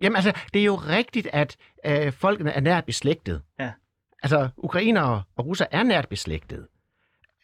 [0.00, 3.42] Jamen altså, det er jo rigtigt, at øh, folkene er nært beslægtet.
[3.58, 3.70] Ja.
[4.22, 6.66] Altså, ukrainere og russer er nært beslægtet.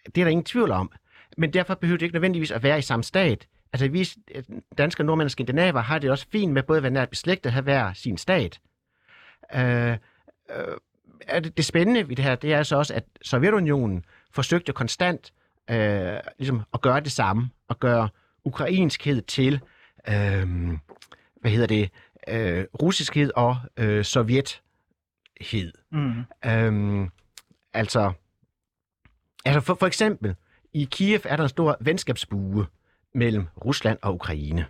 [0.06, 0.92] Det er der ingen tvivl om.
[1.36, 3.46] Men derfor behøver det ikke nødvendigvis at være i samme stat.
[3.72, 4.08] Altså, vi
[4.78, 7.52] danske, nordmænd og skandinaver har det også fint med både at være nært beslægtet og
[7.52, 8.60] have hver sin stat.
[9.54, 9.96] Øh, øh,
[11.20, 15.32] er det, det spændende ved det her, det er altså også, at Sovjetunionen forsøgte konstant
[15.70, 18.08] øh, ligesom at gøre det samme, og gøre
[18.44, 19.60] ukrainskhed til,
[20.08, 20.78] øh,
[21.40, 21.90] hvad hedder det,
[22.28, 25.72] øh, russiskhed og øh, sovjethed.
[25.92, 26.24] Mm.
[26.44, 27.10] Øhm,
[27.72, 28.12] altså,
[29.44, 30.34] altså for, for eksempel,
[30.72, 32.66] i Kiev er der en stor venskabsbue
[33.16, 34.66] mellem Rusland og Ukraine.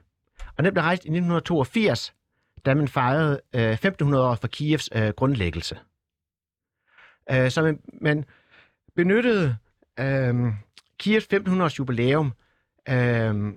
[0.56, 2.14] Og den blev rejst i 1982,
[2.66, 5.78] da man fejrede øh, 1500 år for Kievs øh, grundlæggelse.
[7.32, 8.24] Øh, så man, man
[8.96, 9.56] benyttede
[10.00, 10.34] øh,
[10.98, 12.32] Kievs 1500-års jubilæum
[12.88, 13.52] øh,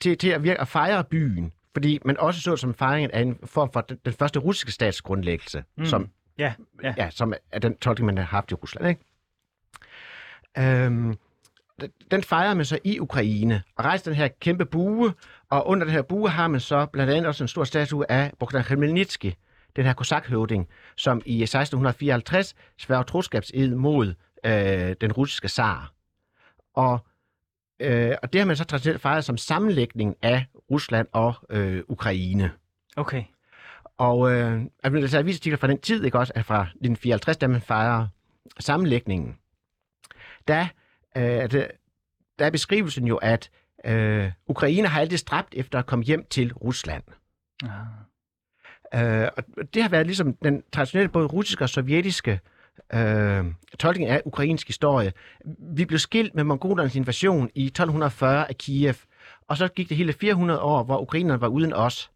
[0.00, 3.20] til, til at, virke, at fejre byen, fordi man også så det som fejringen af
[3.20, 5.82] en form for den, den første russiske stats grundlæggelse, Mm.
[5.82, 5.86] mm.
[5.86, 6.94] som Ja, ja.
[6.96, 8.88] ja, som er den tolkning, man har haft i Rusland.
[8.88, 9.00] Ikke?
[10.58, 11.16] Øhm,
[12.10, 15.14] den- fejrer man så i Ukraine, og rejser den her kæmpe bue,
[15.50, 18.32] og under den her bue har man så blandt andet også en stor statue af
[18.38, 19.32] Bogdan Khmelnytsky,
[19.76, 24.14] den her kosakhøvding, som i 1654 sværger troskabsed mod
[24.46, 25.92] øh, den russiske zar.
[26.74, 26.98] Og,
[27.80, 32.50] øh, og det har man så traditionelt fejret som sammenlægning af Rusland og øh, Ukraine.
[32.96, 33.24] Okay.
[33.98, 37.46] Og øh, altså, der er avisartikler fra den tid, ikke også, at fra 1954, da
[37.46, 38.06] man fejrer
[38.60, 39.36] sammenlægningen,
[40.48, 40.66] der,
[41.20, 41.66] at, øh,
[42.38, 43.50] der er beskrivelsen jo, at
[43.84, 47.02] øh, Ukraine har altid stræbt efter at komme hjem til Rusland.
[47.62, 47.70] Ah.
[48.94, 52.40] Øh, og det har været ligesom den traditionelle både russiske og sovjetiske
[52.94, 53.44] øh,
[53.78, 55.12] tolkning af ukrainsk historie.
[55.58, 58.94] Vi blev skilt med mongolernes invasion i 1240 af Kiev,
[59.48, 62.10] og så gik det hele 400 år, hvor ukrainerne var uden os.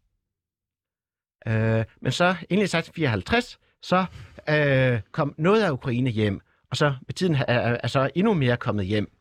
[1.47, 4.05] Øh, men så endelig i 1654, så
[4.49, 8.33] øh, kom noget af Ukraine hjem, og så med tiden er, er, er så endnu
[8.33, 9.11] mere kommet hjem.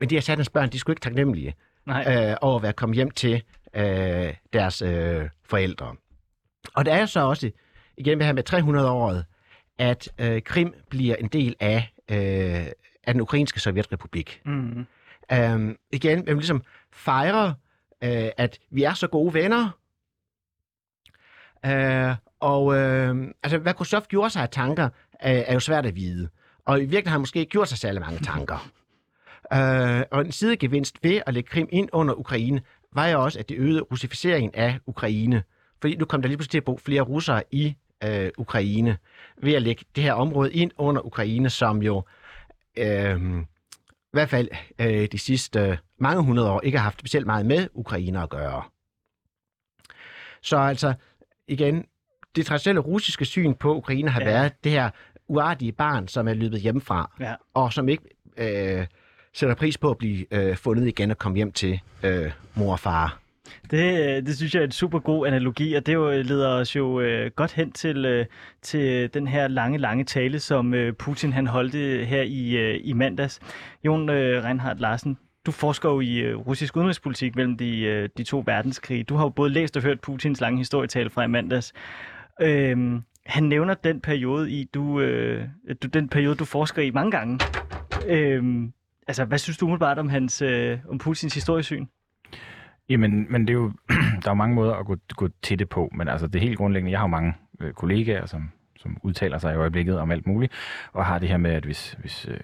[0.00, 1.54] Men de her satans børn, de skulle ikke taknemmelige
[1.86, 2.30] Nej.
[2.30, 3.42] øh, over at være kommet hjem til
[3.74, 5.96] øh, deres øh, forældre.
[6.74, 7.50] Og det er så også,
[7.96, 9.24] igen det her med 300-året,
[9.78, 12.66] at øh, Krim bliver en del af, øh,
[13.04, 14.42] af den ukrainske sovjetrepublik.
[14.44, 14.86] Mm.
[15.32, 17.54] Øh, igen, man ligesom fejre,
[18.04, 19.70] øh, at vi er så gode venner.
[21.66, 24.88] Øh, og øh, altså, hvad Khrushchev gjorde sig af tanker,
[25.22, 26.28] er jo svært at vide.
[26.64, 28.70] Og i virkeligheden har han måske ikke gjort sig særlig mange tanker.
[29.52, 33.48] Øh, og en sidegevinst ved at lægge Krim ind under Ukraine, var jo også, at
[33.48, 35.42] det øgede russificeringen af Ukraine.
[35.80, 38.98] Fordi nu kom der lige pludselig til at bo flere russere i øh, Ukraine,
[39.42, 42.02] ved at lægge det her område ind under Ukraine, som jo
[42.76, 43.40] øh,
[43.82, 47.46] i hvert fald øh, de sidste øh, mange hundrede år ikke har haft specielt meget
[47.46, 48.62] med Ukraine at gøre.
[50.42, 50.94] Så altså,
[51.48, 51.84] igen,
[52.36, 54.26] det traditionelle russiske syn på Ukraine har ja.
[54.26, 54.90] været det her
[55.28, 57.34] uartige barn, som er løbet hjemmefra, Ja.
[57.54, 58.04] og som ikke
[58.36, 58.86] øh,
[59.34, 62.80] sætter pris på at blive øh, fundet igen og komme hjem til øh, mor og
[62.80, 63.18] far.
[63.70, 66.48] Det, øh, det synes jeg er en super god analogi, og det jo øh, leder
[66.48, 68.26] os jo øh, godt hen til, øh,
[68.62, 72.92] til den her lange, lange tale, som øh, Putin han holdte her i, øh, i
[72.92, 73.40] mandags.
[73.84, 78.24] Jon øh, Reinhardt Larsen, du forsker jo i øh, russisk udenrigspolitik mellem de, øh, de
[78.24, 79.04] to verdenskrige.
[79.04, 81.72] Du har jo både læst og hørt Putins lange historietale fra i mandags.
[82.42, 85.48] Øhm, han nævner den periode i du, øh,
[85.82, 87.40] du den periode du forsker i mange gange.
[88.06, 88.72] Øhm,
[89.06, 91.86] altså, hvad synes du umiddelbart om hans øh, om Putins historiesyn?
[92.88, 93.72] Jamen, men det er jo,
[94.22, 96.58] der er jo mange måder at gå, gå til det på, men altså det helt
[96.58, 100.26] grundlæggende, jeg har jo mange øh, kollegaer, som, som udtaler sig i øjeblikket om alt
[100.26, 100.52] muligt,
[100.92, 102.38] og har det her med, at hvis, hvis øh,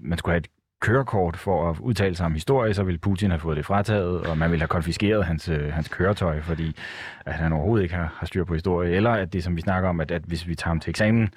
[0.00, 0.48] man skulle have et
[0.82, 4.38] kørekort for at udtale sig om historie, så ville Putin have fået det frataget, og
[4.38, 6.76] man ville have konfiskeret hans, øh, hans køretøj, fordi
[7.26, 8.90] at han overhovedet ikke har, har styr på historie.
[8.90, 11.28] Eller at det, som vi snakker om, at, at hvis vi tager ham til eksamen,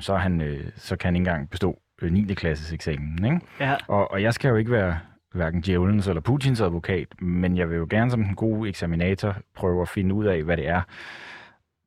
[0.00, 2.34] så, han, øh, så kan han ikke engang bestå øh, 9.
[2.34, 3.24] klasses eksamen.
[3.24, 3.40] Ikke?
[3.60, 3.76] Ja.
[3.88, 4.98] Og, og jeg skal jo ikke være
[5.34, 9.82] hverken djævelens eller Putins advokat, men jeg vil jo gerne som den gode eksaminator prøve
[9.82, 10.82] at finde ud af, hvad det er,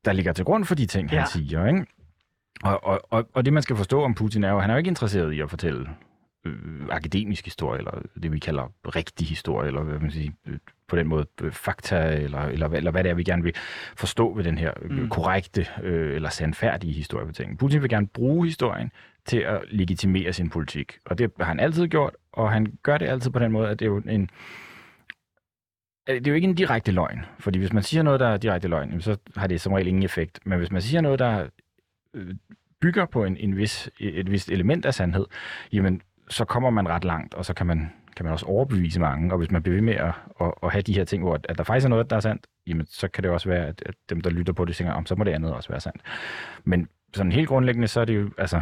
[0.06, 1.18] der ligger til grund for de ting, ja.
[1.18, 1.66] han siger.
[1.68, 1.86] Ikke?
[2.64, 4.74] Og, og, og, og det, man skal forstå om Putin, er jo, at han er
[4.74, 5.88] jo ikke interesseret i at fortælle
[6.46, 6.54] øh,
[6.90, 11.08] akademisk historie, eller det, vi kalder rigtig historie, eller hvad man siger, øh, på den
[11.08, 13.54] måde øh, fakta, eller, eller, eller hvad det er, vi gerne vil
[13.96, 15.10] forstå ved den her øh, Mm.
[15.10, 17.58] korrekte øh, eller sandfærdige historiefortælling.
[17.58, 18.92] Putin vil gerne bruge historien
[19.26, 23.06] til at legitimere sin politik, og det har han altid gjort, og han gør det
[23.06, 24.30] altid på den måde, at det er jo en
[26.08, 28.68] det er jo ikke en direkte løgn, fordi hvis man siger noget, der er direkte
[28.68, 30.40] løgn, så har det som regel ingen effekt.
[30.46, 31.48] Men hvis man siger noget, der
[32.14, 32.36] øh,
[32.82, 35.26] bygger på en, en vis, et vist element af sandhed,
[35.74, 36.02] jamen
[36.32, 39.32] så kommer man ret langt, og så kan man, kan man også overbevise mange.
[39.32, 41.58] Og hvis man bliver ved med at, at, at have de her ting, hvor at
[41.58, 43.96] der faktisk er noget, der er sandt, jamen så kan det også være, at, at
[44.10, 46.02] dem, der lytter på det, tænker, om så må det andet også være sandt.
[46.64, 48.62] Men sådan helt grundlæggende, så er det jo, altså,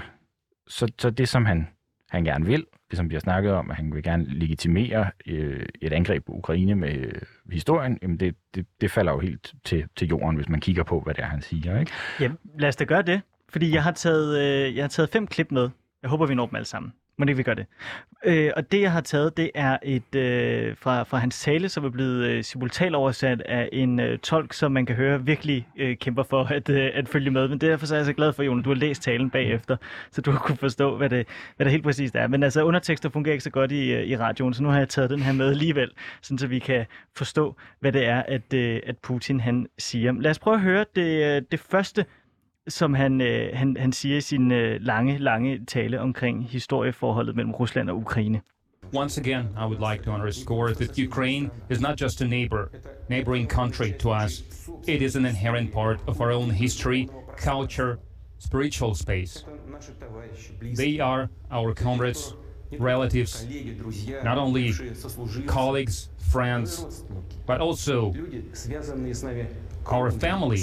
[0.68, 1.68] så, så det som han,
[2.10, 5.66] han gerne vil, det som vi har snakket om, at han vil gerne legitimere øh,
[5.82, 9.86] et angreb på Ukraine med øh, historien, jamen det, det, det falder jo helt til,
[9.96, 11.80] til jorden, hvis man kigger på, hvad det er, han siger.
[11.80, 11.92] Ikke?
[12.20, 15.28] Jamen, lad os da gøre det, fordi jeg har taget, øh, jeg har taget fem
[15.28, 15.70] klip med.
[16.02, 16.94] Jeg håber, vi når dem alle sammen.
[17.20, 17.66] Må ikke vi gør det.
[18.26, 21.86] Øh, og det, jeg har taget, det er et øh, fra, fra hans tale, som
[21.86, 25.98] er blevet øh, simultan oversat af en øh, tolk, som man kan høre virkelig øh,
[25.98, 27.48] kæmper for at, øh, at følge med.
[27.48, 29.78] Men derfor så er jeg så glad for, Jon, du har læst talen bagefter,
[30.12, 32.28] så du har kunnet forstå, hvad det, hvad det helt præcist er.
[32.28, 34.90] Men altså, undertekster fungerer ikke så godt i, øh, i radioen, så nu har jeg
[34.90, 38.80] taget den her med alligevel, sådan så vi kan forstå, hvad det er, at, øh,
[38.86, 40.14] at Putin han siger.
[40.20, 42.06] Lad os prøve at høre det, øh, det første
[42.70, 47.52] som han, øh, han, han siger i sin øh, lange, lange tale omkring historieforholdet mellem
[47.52, 48.42] Rusland og Ukraine.
[48.94, 52.72] Once again, I would like to underscore that Ukraine is not just a neighbor,
[53.10, 54.44] neighboring country to us.
[54.88, 57.98] It is an inherent part of our own history, culture,
[58.40, 59.46] spiritual space.
[60.76, 62.34] They are our comrades,
[62.80, 63.46] relatives,
[64.24, 64.74] not only
[65.46, 67.04] colleagues, friends,
[67.46, 68.14] but also
[69.92, 70.58] our family,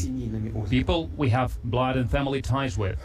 [0.71, 2.99] people we have blood and family ties with.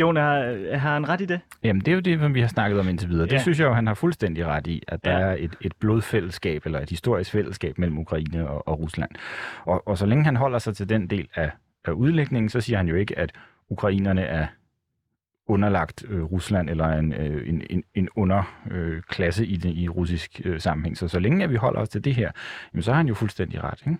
[0.00, 1.40] Jon, har, har han ret i det?
[1.64, 3.26] Jamen, det er jo det, som vi har snakket om indtil videre.
[3.26, 3.38] Det Ja.
[3.38, 5.18] synes jeg jo, han har fuldstændig ret i, at der Ja.
[5.26, 9.10] er et, et blodfællesskab, eller et historisk fællesskab mellem Ukraine og, og Rusland.
[9.64, 11.50] Og, og så længe han holder sig til den del af,
[11.84, 13.32] af udlægningen, så siger han jo ikke, at
[13.68, 14.46] ukrainerne er
[15.50, 19.88] underlagt øh, Rusland, eller en, øh, en, en, en underklasse øh, klasse i, det, i
[19.88, 20.96] russisk øh, sammenhæng.
[20.96, 22.30] Så så længe at vi holder os til det her,
[22.72, 23.80] jamen, så har han jo fuldstændig ret.
[23.86, 23.98] Ikke?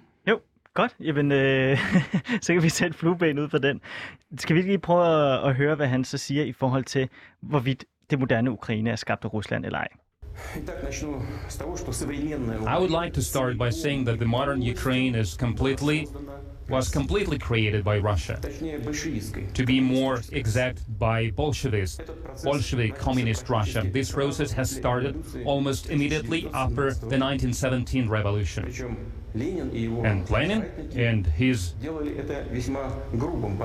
[0.75, 1.79] Godt, jamen øh,
[2.43, 3.81] så kan vi sætte flueben ud på den.
[4.39, 7.09] Skal vi lige prøve at, at høre, hvad han så siger i forhold til,
[7.41, 9.89] hvorvidt det moderne Ukraine er skabt af Rusland eller ej?
[12.77, 16.05] I would like to start by saying that the modern Ukraine is completely
[16.71, 18.39] was completely created by Russia.
[19.55, 21.99] To be more exact, by Bolsheviks,
[22.45, 23.83] Bolshevik communist Russia.
[23.93, 28.65] This process has started almost immediately after the 1917 revolution.
[29.35, 31.75] And Lenin and his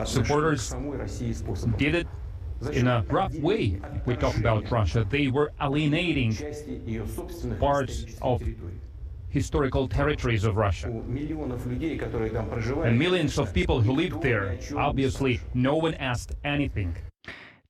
[0.06, 0.76] supporters
[1.78, 2.08] did it
[2.72, 3.80] in a rough way.
[4.06, 5.06] We talk about Russia.
[5.10, 6.36] They were alienating
[7.60, 8.42] parts of
[9.36, 10.90] historical territories of Russia.
[12.88, 14.44] And millions of people who lived there,
[14.76, 16.98] obviously, no one asked anything.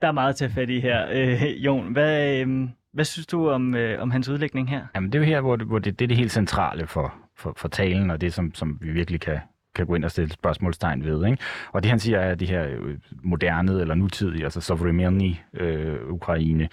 [0.02, 1.08] Der er meget at tage fat i her.
[1.12, 4.82] Øh, Jon, hvad, øh, hvad synes du om, øh, om hans udlægning her?
[4.96, 7.14] Jamen, det er jo her, hvor det, hvor det, det er det helt centrale for,
[7.38, 9.40] for, for talen, og det, som, som vi virkelig kan,
[9.76, 11.26] kan gå ind og stille spørgsmålstegn ved.
[11.26, 11.44] Ikke?
[11.72, 16.10] Og det, han siger, er, at det her øh, moderne eller nutidige, altså Sovremenny øh,
[16.10, 16.70] Ukraine,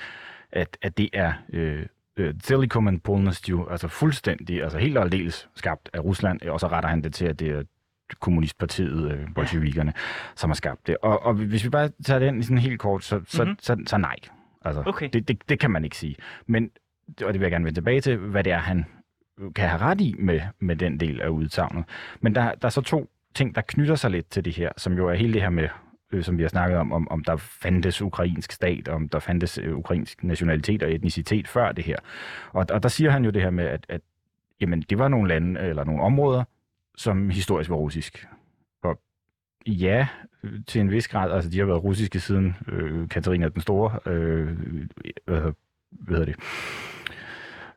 [0.53, 1.87] at, at det er øh,
[2.18, 6.90] øh, Telekom polностью, altså fuldstændig, altså helt og aldeles skabt af Rusland, og så retter
[6.90, 7.64] han det til, at det er
[8.20, 9.94] kommunistpartiet, øh, bolsjevikerne,
[10.36, 10.98] som har skabt det.
[11.02, 13.48] Og, og hvis vi bare tager den i sådan helt kort, så, så, Mhm.
[13.50, 13.60] mm-hmm.
[13.62, 14.16] så, så, så nej.
[14.66, 15.10] Altså, Okay.
[15.14, 16.16] det, det, det kan man ikke sige.
[16.48, 16.70] Men,
[17.08, 18.86] og det vil jeg gerne vende tilbage til, hvad det er, han
[19.56, 21.84] kan have ret i med, med den del af udsagnet.
[22.22, 24.94] Men der, der er så to ting, der knytter sig lidt til det her, som
[24.94, 25.70] jo er hele det her med,
[26.13, 29.59] øh, som vi har snakket om, om, om der fandtes ukrainsk stat, om der fandtes
[29.59, 31.97] øh, ukrainsk nationalitet og etnicitet før det her.
[32.53, 34.01] Og, og der siger han jo det her med, at, at
[34.61, 36.45] jamen, det var nogle lande eller nogle områder,
[36.97, 38.27] som historisk var russisk.
[38.83, 39.01] Og
[39.67, 40.07] ja,
[40.67, 44.47] til en vis grad, altså de har været russiske siden øh, Katarina den Store, øh,
[45.25, 45.53] hvad, hedder-
[45.91, 46.37] hvad hedder det,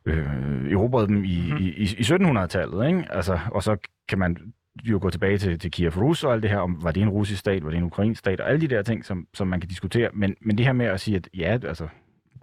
[0.05, 1.57] øh, erobrede dem i, mm.
[1.57, 3.05] i, i, i 1700-tallet, ikke?
[3.09, 6.51] Altså, og så kan man jo gå tilbage til, til Kiev Rus og alt det
[6.51, 8.67] her, om var det en russisk stat, var det en ukrainsk stat, og alle de
[8.67, 10.09] der ting, som, som man kan diskutere.
[10.13, 11.87] Men, men det her med at sige, at ja, altså,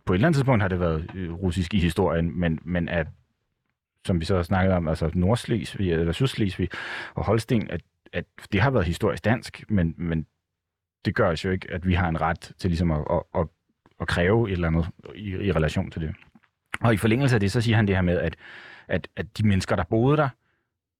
[0.04, 3.06] på et eller andet tidspunkt har det været øh, russisk i historien, men, men at,
[4.06, 6.68] som vi så har snakket om, altså Nordslesvig eller Sydslesvig
[7.14, 7.80] og Holsten, at,
[8.12, 10.26] at det har været historisk dansk, men, men
[11.04, 13.46] det gør jo ikke, at vi har en ret til ligesom at, at, at,
[14.00, 16.14] at kræve et eller andet i, i relation til det.
[16.80, 18.36] Og i forlængelse af det, så siger han det her med, at,
[18.88, 20.28] at, at de mennesker, der boede der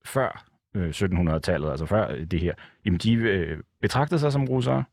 [0.05, 2.55] før Øh, 1700-tallet, altså før øh, det her,
[2.85, 4.85] jamen de øh, betragtede sig som russere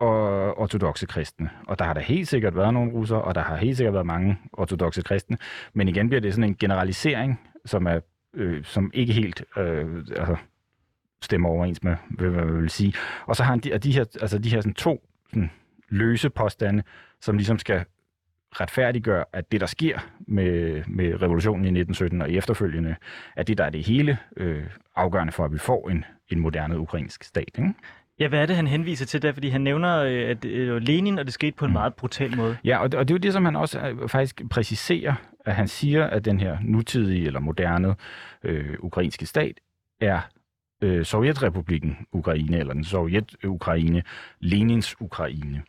[0.00, 1.50] og ortodoxe kristne.
[1.66, 4.06] Og der har der helt sikkert været nogle russere, og der har helt sikkert været
[4.06, 5.38] mange ortodoxe kristne.
[5.72, 8.00] Men igen bliver det sådan en generalisering, som er
[8.34, 10.36] øh, som ikke helt øh, altså,
[11.22, 12.94] stemmer overens med, hvad man vil sige.
[13.26, 15.50] Og så har han de, de her, altså de her sådan to sådan,
[15.88, 16.82] løse påstande,
[17.20, 17.84] som ligesom skal
[18.52, 22.94] retfærdiggøre, at det, der sker med, med revolutionen i 1917 og efterfølgende,
[23.36, 24.64] at det, der er det hele øh,
[24.96, 27.50] afgørende for, at vi får en, en moderne ukrainsk stat.
[27.58, 27.74] Ikke?
[28.20, 29.32] Ja, hvad er det, han henviser til der?
[29.32, 31.72] Fordi han nævner, øh, at var Lenin, og det skete på en mm.
[31.72, 32.56] meget brutal måde.
[32.64, 35.54] Ja, og det, og det er jo det, som han også øh, faktisk præciserer, at
[35.54, 37.94] han siger, at den her nutidige eller moderne
[38.44, 39.60] øh, ukrainske stat
[40.00, 40.20] er
[40.82, 44.02] øh, Sovjetrepublikken Ukraine, eller den Sovjet-Ukraine,
[44.40, 45.62] Lenins Ukraine.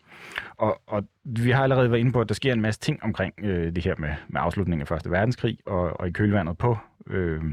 [0.57, 3.33] Og, og vi har allerede været inde på, at der sker en masse ting omkring
[3.43, 6.77] øh, det her med, med afslutningen af Første Verdenskrig, og, og i kølvandet på,
[7.07, 7.43] øh,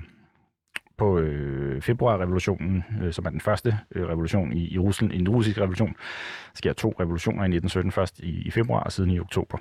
[0.96, 5.58] på øh, februarrevolutionen, øh, som er den første øh, revolution i, i Rusland, en russisk
[5.58, 5.88] revolution.
[5.88, 9.58] Der sker to revolutioner i 1917, først i, i februar og siden i oktober.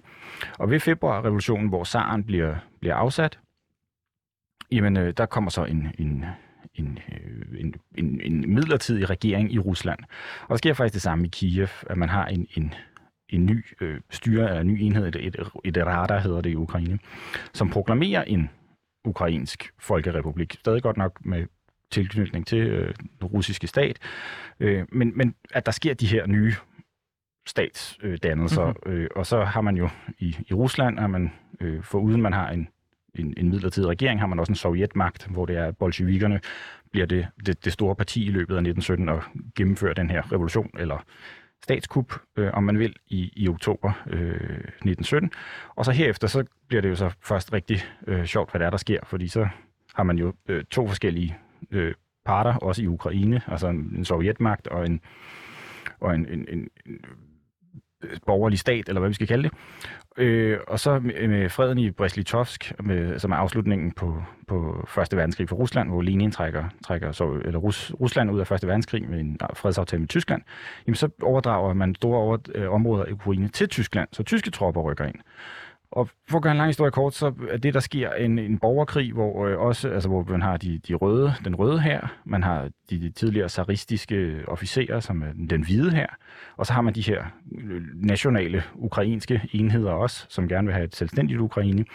[0.59, 3.39] Og ved februarrevolutionen, hvor zaren bliver, bliver afsat,
[4.71, 6.25] jamen øh, der kommer så en, en
[6.75, 9.99] en, øh, en, en, en midlertidig regering i Rusland.
[10.41, 12.73] Og der sker faktisk det samme i Kiev, at man har en, en,
[13.29, 16.55] en ny øh, styre, eller en ny enhed, et, et, et radar hedder det i
[16.55, 16.99] Ukraine,
[17.53, 18.49] som proklamerer en
[19.05, 20.53] ukrainsk folkerepublik.
[20.53, 21.45] Stadig godt nok med
[21.91, 23.99] tilknytning til øh, den russiske stat.
[24.59, 26.53] Øh, men, men at der sker de her nye
[27.47, 28.91] statsdannelser, mm-hmm.
[28.91, 32.33] øh, og så har man jo i, i Rusland, har man, øh, for uden man
[32.33, 32.67] har en
[33.19, 36.39] en, en midlertidig regering, har man også en sovjetmagt, hvor det er bolsjevikerne
[36.91, 39.23] bliver det, det, det store parti i løbet af 1917 og
[39.55, 41.05] gennemføre den her revolution, eller
[41.65, 45.31] statskup, øh, om man vil, i, i oktober øh, 1917.
[45.75, 48.69] Og så herefter, så bliver det jo så først rigtig øh, sjovt, hvad der er,
[48.69, 49.47] der sker, fordi så
[49.95, 51.37] har man jo øh, to forskellige
[51.71, 51.93] øh,
[52.25, 55.01] parter, også i Ukraine, altså en, en sovjetmagt og en,
[55.99, 56.99] og en, en, en, en
[58.25, 59.51] borgerlig stat, eller hvad vi skal kalde det.
[60.17, 65.49] Øh, og så med, freden i Brest-Litovsk, med, som er afslutningen på, på Første Verdenskrig
[65.49, 69.19] for Rusland, hvor Lenin trækker, trækker så, eller Rus, Rusland ud af Første Verdenskrig med
[69.19, 70.41] en fredsaftale med Tyskland,
[70.87, 74.81] jamen så overdrager man store over, øh, områder af Ukraine til Tyskland, så tyske tropper
[74.81, 75.15] rykker ind.
[75.95, 78.59] Og for at gøre en lang historie kort, så er det, der sker en, en
[78.59, 82.43] borgerkrig, hvor øh, også, altså hvor man har de, de røde, den røde her, man
[82.43, 86.07] har de, de tidligere zaristiske officerer, som er den hvide her,
[86.57, 87.23] og så har man de her
[87.57, 91.85] øh, nationale ukrainske enheder også, som gerne vil have et selvstændigt Ukraine.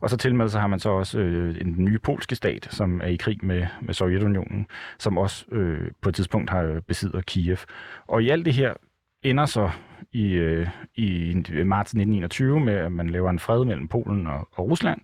[0.00, 3.00] Og så til med, så har man så også øh, en ny polske stat, som
[3.00, 4.66] er i krig med, med Sovjetunionen,
[4.98, 7.58] som også øh, på et tidspunkt har øh, besidder Kiev.
[8.06, 8.74] Og i alt det her
[9.22, 9.70] ender så
[10.12, 14.48] i, øh, i øh, marts 1921 med, at man laver en fred mellem Polen og,
[14.52, 15.00] og Rusland,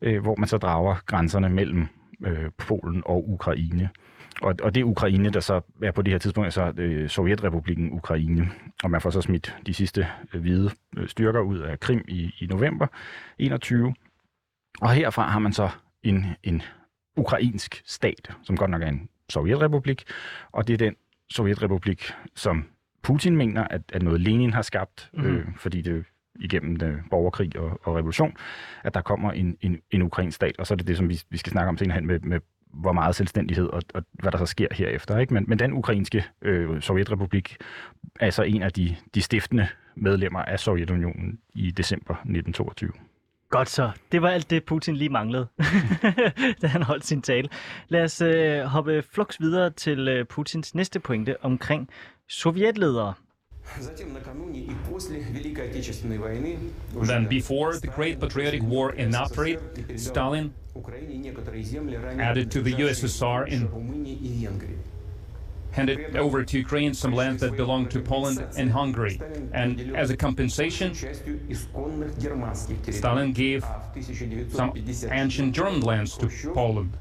[0.00, 1.86] øh, hvor man så drager grænserne mellem
[2.26, 3.90] øh, Polen og Ukraine.
[4.42, 7.92] Og, og det er Ukraine, der så er på det her tidspunkt så øh, Sovjetrepubliken
[7.92, 8.50] Ukraine.
[8.82, 12.34] Og man får så smidt de sidste øh, hvide øh, styrker ud af Krim i,
[12.40, 12.86] i november
[13.38, 13.94] 21.
[14.80, 15.70] Og herfra har man så
[16.02, 16.62] en, en
[17.16, 20.04] ukrainsk stat, som godt nok er en sovjetrepublik,
[20.52, 20.94] og det er den
[21.30, 22.64] sovjetrepublik, som
[23.04, 25.24] Putin mener, at, at noget Lenin har skabt, mm.
[25.24, 26.04] øh, fordi det
[26.40, 28.36] igennem den borgerkrig og, og revolution,
[28.84, 31.20] at der kommer en, en, en ukrainsk stat, og så er det det, som vi,
[31.30, 32.40] vi skal snakke om senere hen med, med
[32.72, 35.18] hvor meget selvstændighed og, og hvad der så sker herefter.
[35.18, 35.34] Ikke?
[35.34, 37.56] Men, men den ukrainske øh, Sovjetrepublik
[38.20, 42.92] er så en af de, de stiftende medlemmer af Sovjetunionen i december 1922.
[43.50, 43.90] Godt så.
[44.12, 45.46] Det var alt det, Putin lige manglede,
[46.62, 47.48] da han holdt sin tale.
[47.88, 51.88] Lad os øh, hoppe flux videre til øh, Putins næste pointe omkring
[52.28, 53.16] sovjetledere.
[57.02, 59.56] Then before the Great Patriotic War in April,
[59.96, 60.54] Stalin
[62.18, 63.68] added to the USSR in
[65.74, 69.20] handed over to Ukraine some land that belonged to Poland and Hungary.
[69.52, 70.94] And as a compensation,
[72.90, 73.66] Stalin gave
[74.50, 74.72] some
[75.10, 76.96] ancient German lands to Poland.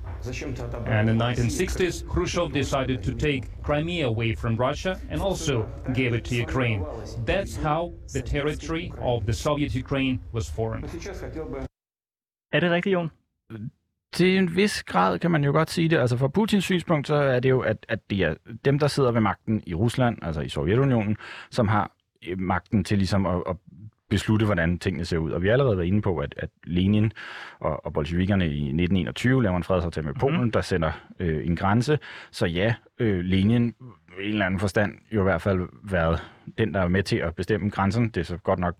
[0.87, 6.13] And in the 1960s, Khrushchev decided to take Crimea away from Russia and also gave
[6.17, 6.85] it to Ukraine.
[7.25, 10.83] That's how the territory of the Soviet Ukraine was formed.
[12.53, 13.09] Er det rigtigt, Jon?
[14.13, 15.97] til en vis grad kan man jo godt sige det.
[15.97, 19.11] Altså fra Putins synspunkt, så er det jo, at, at det er dem, der sidder
[19.11, 21.17] ved magten i Rusland, altså i Sovjetunionen,
[21.51, 21.91] som har
[22.27, 23.55] øh, magten til ligesom at, at
[24.13, 25.31] beslutte, hvordan tingene ser ud.
[25.31, 27.11] Og vi har allerede været inde på, at, at Lenin
[27.59, 30.51] og, og bolsjevikerne i 1921 laver en fredsaftale med Polen, mm.
[30.51, 31.99] der sender øh, en grænse.
[32.31, 36.23] Så ja, øh, Lenin i en eller anden forstand jo i hvert fald været
[36.57, 38.09] den, der er med til at bestemme grænsen.
[38.09, 38.75] Det er så godt nok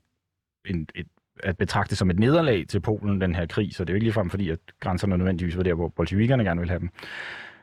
[0.66, 1.08] en, et,
[1.44, 4.06] at betragte som et nederlag til Polen, den her krig, så det er jo ikke
[4.06, 6.90] ligefrem fordi, at grænserne nødvendigvis var der, hvor bolsjevikerne gerne vil have dem.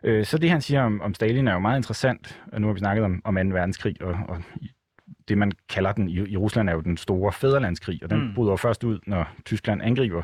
[0.03, 2.41] Øh, så det, han siger om, om Stalin, er jo meget interessant.
[2.59, 3.41] Nu har vi snakket om, om 2.
[3.41, 4.43] verdenskrig, og, og
[5.29, 8.35] det, man kalder den i, i Rusland, er jo den store fæderlandskrig, og den mm.
[8.35, 10.23] bryder først ud, når Tyskland angriber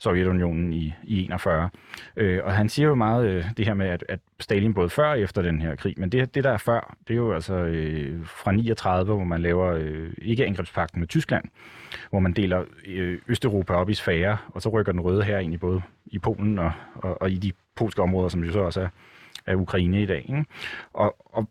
[0.00, 1.70] Sovjetunionen i, i 41.
[2.16, 5.10] Øh, og han siger jo meget øh, det her med, at, at Stalin både før
[5.10, 7.54] og efter den her krig, men det, det der er før, det er jo altså
[7.54, 11.44] øh, fra 39, hvor man laver øh, ikke angrebspakten med Tyskland,
[12.10, 15.54] hvor man deler øh, Østeuropa op i sfære, og så rykker den røde her ind
[15.54, 18.80] i både i Polen og, og, og i de polske områder, som jo så også
[18.80, 18.88] er,
[19.46, 20.24] er Ukraine i dag.
[20.28, 20.44] Ikke?
[20.92, 21.48] Og, og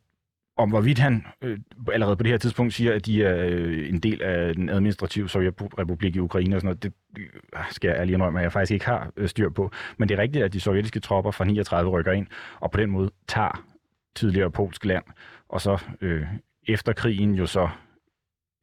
[0.60, 1.60] om hvorvidt han øh,
[1.94, 5.30] allerede på det her tidspunkt siger, at de er øh, en del af den administrative
[5.30, 8.72] Sovjetrepublik i Ukraine og sådan noget, det øh, skal jeg ærlig indrømme, at jeg faktisk
[8.72, 9.72] ikke har øh, styr på.
[9.98, 12.28] Men det er rigtigt, at de sovjetiske tropper fra 39 rykker ind,
[12.60, 13.64] og på den måde tager
[14.16, 15.04] tidligere polsk land,
[15.50, 16.26] og så øh,
[16.68, 17.70] efter krigen jo så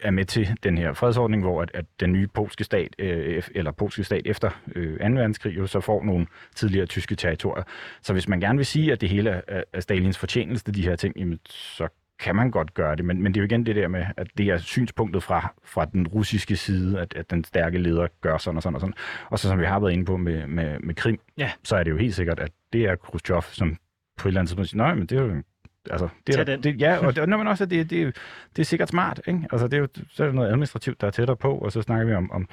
[0.01, 3.71] er med til den her fredsordning, hvor at, at den nye polske stat, øh, eller
[3.71, 5.05] polske stat efter øh, 2.
[5.05, 7.65] verdenskrig, jo så får nogle tidligere tyske territorier.
[8.03, 10.97] Så hvis man gerne vil sige, at det hele er, er Stalins fortjeneste, de her
[10.97, 11.89] ting, jamen, så
[12.19, 14.27] kan man godt gøre det, men, men det er jo igen det der med, at
[14.39, 18.57] det er synspunktet fra, fra den russiske side, at, at den stærke leder gør sådan
[18.57, 18.95] og sådan og sådan.
[19.31, 21.51] Og så som vi har været inde på med, med, med Krim, ja.
[21.65, 23.77] så er det jo helt sikkert, at det er Khrushchev, som
[24.17, 25.43] på et eller andet tidspunkt siger, nej, men det er jo
[25.91, 28.17] altså, det er, det, ja, og det, når man også, at det, det,
[28.57, 29.49] det er sikkert smart, ikke?
[29.53, 31.83] Altså, det er jo så er der noget administrativt, der er tættere på, og så
[31.83, 32.49] snakker vi om, om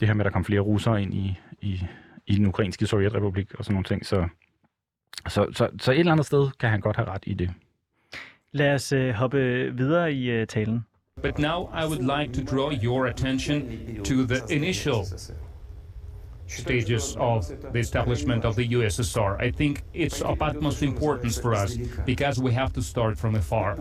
[0.00, 1.86] det her med, at der kom flere russere ind i, i,
[2.26, 4.28] i den ukrainske sovjetrepublik og sådan nogle ting, så,
[5.28, 7.50] så, så, så et eller andet sted kan han godt have ret i det.
[8.52, 9.38] Lad os uh, hoppe
[9.76, 10.84] videre i uh, talen.
[11.22, 13.62] But now I would like to draw your attention
[14.04, 14.94] to the initial
[16.50, 19.40] stages of the establishment of the USSR.
[19.40, 23.76] I think it's of utmost importance for us because we have to start from afar.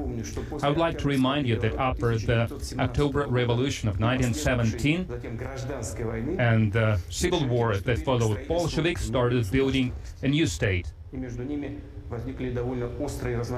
[0.62, 7.00] I would like to remind you that after the October Revolution of 1917 and the
[7.10, 9.94] civil war that followed, Bolsheviks started building
[10.24, 10.92] a new state.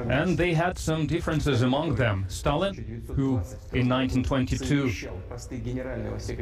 [0.10, 2.26] And they had some differences among them.
[2.28, 3.41] Stalin, who
[3.74, 5.10] in 1922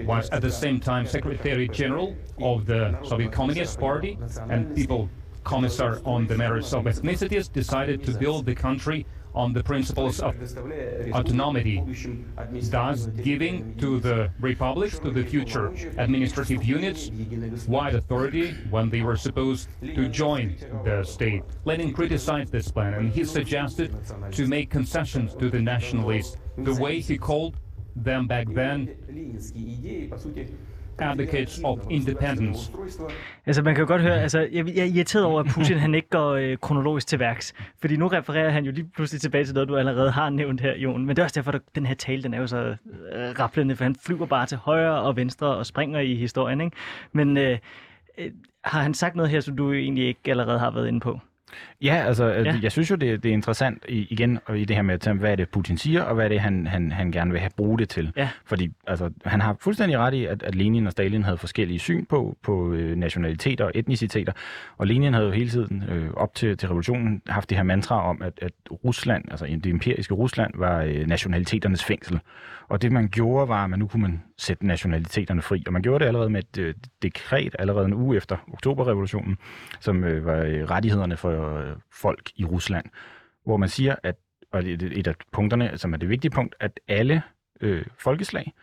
[0.06, 4.18] was at the same time Secretary General of the Soviet Communist Party
[4.50, 5.10] and People
[5.44, 10.36] Commissar on the matters of ethnicities, decided to build the country on the principles of
[11.14, 11.84] autonomy,
[12.64, 15.68] thus giving to the republics, to the future
[15.98, 17.12] administrative units,
[17.68, 21.44] wide authority when they were supposed to join the state.
[21.66, 23.96] Lenin criticized this plan and he suggested
[24.32, 27.56] to make concessions to the nationalists, the way he called
[27.96, 28.96] them back then
[31.02, 32.72] advocates of independence.
[33.46, 35.96] Altså man kan jo godt høre, altså jeg, jeg er irriteret over, at Putin han
[35.96, 37.54] ikke går øh, kronologisk til værks.
[37.82, 40.76] Fordi nu refererer han jo lige pludselig tilbage til noget, du allerede har nævnt her,
[40.78, 41.06] Jon.
[41.06, 43.76] Men det er også derfor, at den her tale, den er jo så øh, rapplende,
[43.76, 46.78] for han flyver bare til højre og venstre og springer i historien, ikke?
[47.12, 47.58] Men øh,
[48.18, 48.32] øh,
[48.64, 51.20] har han sagt noget her, som du egentlig ikke allerede har været inde på?
[51.82, 52.60] Ja, altså, øh, ja.
[52.62, 55.36] jeg synes jo, det, det er interessant i, igen i det her med, hvad er
[55.36, 57.90] det Putin siger, og hvad er det, han, han, han gerne vil have bruge det
[57.90, 58.12] til.
[58.18, 58.30] Ja.
[58.46, 62.06] Fordi altså, han har fuldstændig ret i, at, at Lenin og Stalin havde forskellige syn
[62.06, 64.34] på, på øh, nationaliteter og etniciteter,
[64.78, 68.10] og Lenin havde jo hele tiden øh, op til, til revolutionen haft det her mantra
[68.10, 72.20] om, at, at Rusland, altså det imperiske Rusland, var øh, nationaliteternes fængsel.
[72.70, 75.82] Og det man gjorde var, at man nu kunne man sætte nationaliteterne fri, og man
[75.82, 79.38] gjorde det allerede med et øh, dekret allerede en uge efter oktoberrevolutionen,
[79.80, 81.30] som øh, var øh, rettighederne for
[81.70, 82.86] øh, folk i Rusland,
[83.44, 84.16] hvor man siger, at
[84.52, 87.24] og er et af punkterne, som er det vigtige punkt, at alle
[87.62, 88.54] øh, folkeslag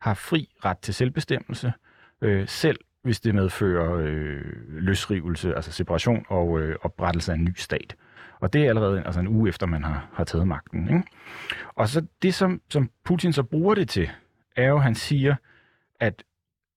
[0.00, 1.72] har fri ret til selvbestemmelse,
[2.20, 7.54] øh, selv hvis det medfører øh, løsrivelse, altså separation og øh, oprettelse af en ny
[7.56, 7.96] stat.
[8.40, 10.88] Og det er allerede altså en uge efter, man har, har taget magten.
[10.88, 11.02] Ikke?
[11.74, 14.10] Og så det, som, som Putin så bruger det til,
[14.56, 15.34] er jo, at han siger,
[16.00, 16.22] at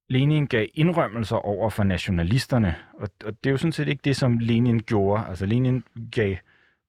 [0.10, 4.16] Lenin gav indrømmelser over for nationalisterne, og, og det er jo sådan set ikke det,
[4.16, 5.26] som Lenin gjorde.
[5.30, 6.36] Altså Lenin gav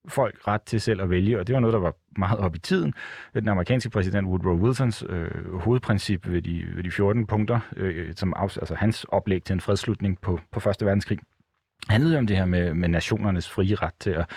[0.09, 2.59] folk ret til selv at vælge, og det var noget, der var meget op i
[2.59, 2.95] tiden.
[3.35, 8.35] Den amerikanske præsident Woodrow Wilsons øh, hovedprincip ved de, ved de 14 punkter, øh, som
[8.37, 11.19] af, altså hans oplæg til en fredslutning på, på Første Verdenskrig,
[11.89, 14.31] handlede om det her med, med nationernes frie ret til at,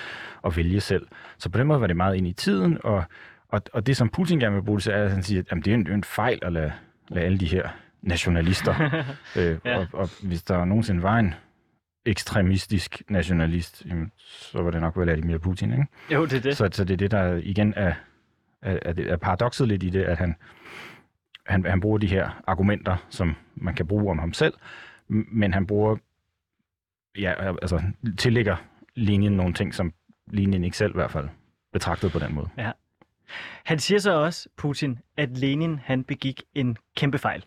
[0.46, 1.08] at vælge selv.
[1.38, 3.04] Så på den måde var det meget ind i tiden, og,
[3.48, 5.58] og, og det, som Putin gerne vil bruge det til, er, at han siger, at
[5.66, 6.72] det er en, en fejl at lade,
[7.10, 7.70] lade alle de her
[8.04, 9.04] nationalister.
[9.38, 9.78] øh, ja.
[9.78, 11.34] og, og hvis der nogensinde var en
[12.06, 15.86] ekstremistisk nationalist, jamen, så var det nok Vladimir Putin, ikke?
[16.12, 16.58] Jo, det er det.
[16.58, 17.94] Så, så det er det, der igen er,
[18.62, 20.36] er, er, er paradokset lidt i det, at han,
[21.46, 24.54] han, han bruger de her argumenter, som man kan bruge om ham selv,
[25.08, 25.96] men han bruger,
[27.18, 27.82] ja, altså
[28.18, 28.56] tillægger
[28.96, 29.94] linjen nogle ting, som
[30.28, 31.30] linjen ikke selv i hvert fald
[31.74, 32.50] betragtede på den måde.
[33.64, 37.46] Han siger så også, Putin, at Lenin han begik en kæmpe fejl.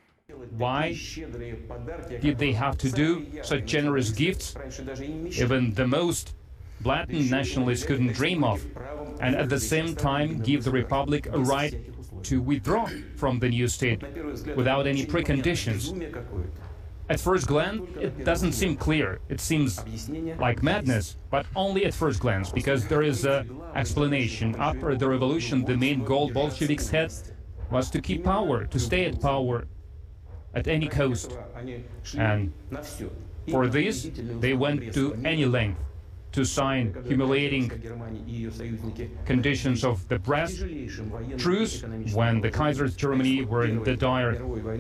[0.51, 0.99] Why
[2.21, 4.55] did they have to do such generous gifts?
[5.41, 6.35] Even the most
[6.81, 8.65] blatant nationalists couldn't dream of.
[9.21, 11.75] And at the same time, give the Republic a right
[12.25, 14.03] to withdraw from the new state
[14.57, 15.93] without any preconditions.
[17.09, 19.21] At first glance, it doesn't seem clear.
[19.29, 19.81] It seems
[20.39, 24.57] like madness, but only at first glance, because there is an explanation.
[24.59, 27.13] After the revolution, the main goal Bolsheviks had
[27.71, 29.67] was to keep power, to stay at power
[30.57, 31.37] at any cost.
[32.17, 32.53] And
[33.49, 35.81] for this, they went to any length
[36.37, 37.65] to sign humiliating
[39.25, 40.63] conditions of the press
[41.39, 41.83] truce
[42.13, 44.35] when the Kaiser's Germany were in the dire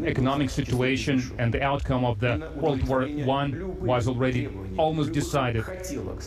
[0.04, 5.64] economic situation and the outcome of the World War I was already almost decided.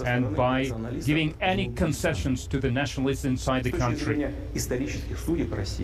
[0.03, 0.71] And by
[1.05, 4.33] giving any concessions to the nationalists inside the country,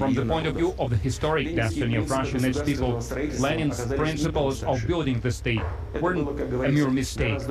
[0.02, 3.00] from the point of view of the historic destiny of Russia and its people,
[3.38, 5.62] Lenin's principles of building the state
[6.02, 7.42] weren't a mere mistake.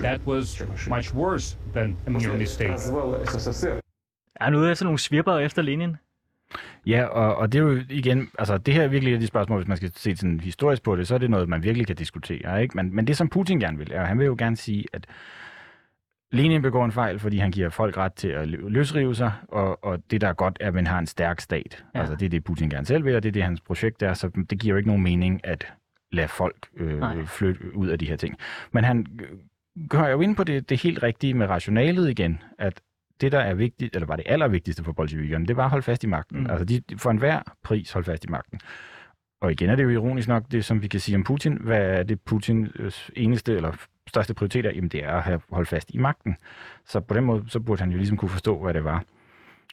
[0.00, 0.46] That was
[0.88, 1.33] much worse
[1.74, 2.72] than a mere mistake.
[4.36, 5.96] Er nu er sådan nogle svirper efter Lenin?
[6.86, 9.26] Ja, og, og det er jo igen, altså det her er virkelig et af de
[9.26, 11.86] spørgsmål, hvis man skal se sådan historisk på det, så er det noget, man virkelig
[11.86, 12.76] kan diskutere, ikke?
[12.76, 15.06] Men, men det som Putin gerne vil, er, han vil jo gerne sige, at
[16.32, 19.98] Lenin begår en fejl, fordi han giver folk ret til at løsrive sig, og, og
[20.10, 21.84] det, der er godt, er, at man har en stærk stat.
[21.94, 22.00] Ja.
[22.00, 24.14] Altså det er det, Putin gerne selv vil, og det er det, hans projekt er,
[24.14, 25.72] så det giver jo ikke nogen mening at
[26.12, 27.16] lade folk Nej.
[27.16, 28.36] øh, flytte ud af de her ting.
[28.72, 29.06] Men han
[29.78, 32.80] øh, gør jo ind på det, det helt rigtige med rationalet igen, at
[33.20, 36.04] det, der er vigtigt, eller var det allervigtigste for bolsjevikerne, det var at holde fast
[36.04, 36.40] i magten.
[36.40, 36.50] Mm.
[36.50, 38.60] Altså de, for enhver pris holde fast i magten.
[39.40, 41.56] Og igen er det jo ironisk nok, det som vi kan sige om Putin.
[41.60, 43.72] Hvad er det Putins eneste eller
[44.06, 44.70] største prioritet er?
[44.70, 46.36] Jamen det er at have holdt fast i magten.
[46.86, 49.04] Så på den måde, så burde han jo ligesom kunne forstå, hvad det var,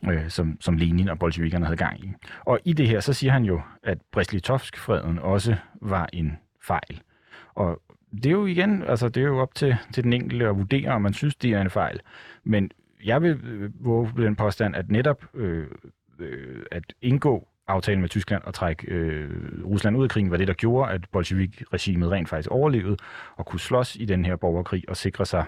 [0.09, 2.11] øh, som, som Lenin og bolsjevikerne havde gang i.
[2.45, 7.01] Og i det her, så siger han jo, at Brest-Litovsk-freden også var en fejl.
[7.53, 7.81] Og
[8.12, 10.89] det er jo igen, altså det er jo op til, til den enkelte at vurdere,
[10.89, 11.99] om man synes, det er en fejl.
[12.43, 12.72] Men
[13.05, 15.68] jeg vil øh, våge den påstand, at netop øh,
[16.20, 19.30] øh, at indgå aftalen med Tyskland og trække øh,
[19.66, 22.97] Rusland ud af krigen, var det, der gjorde, at Bolshevik-regimet rent faktisk overlevede
[23.36, 25.45] og kunne slås i den her borgerkrig og sikre sig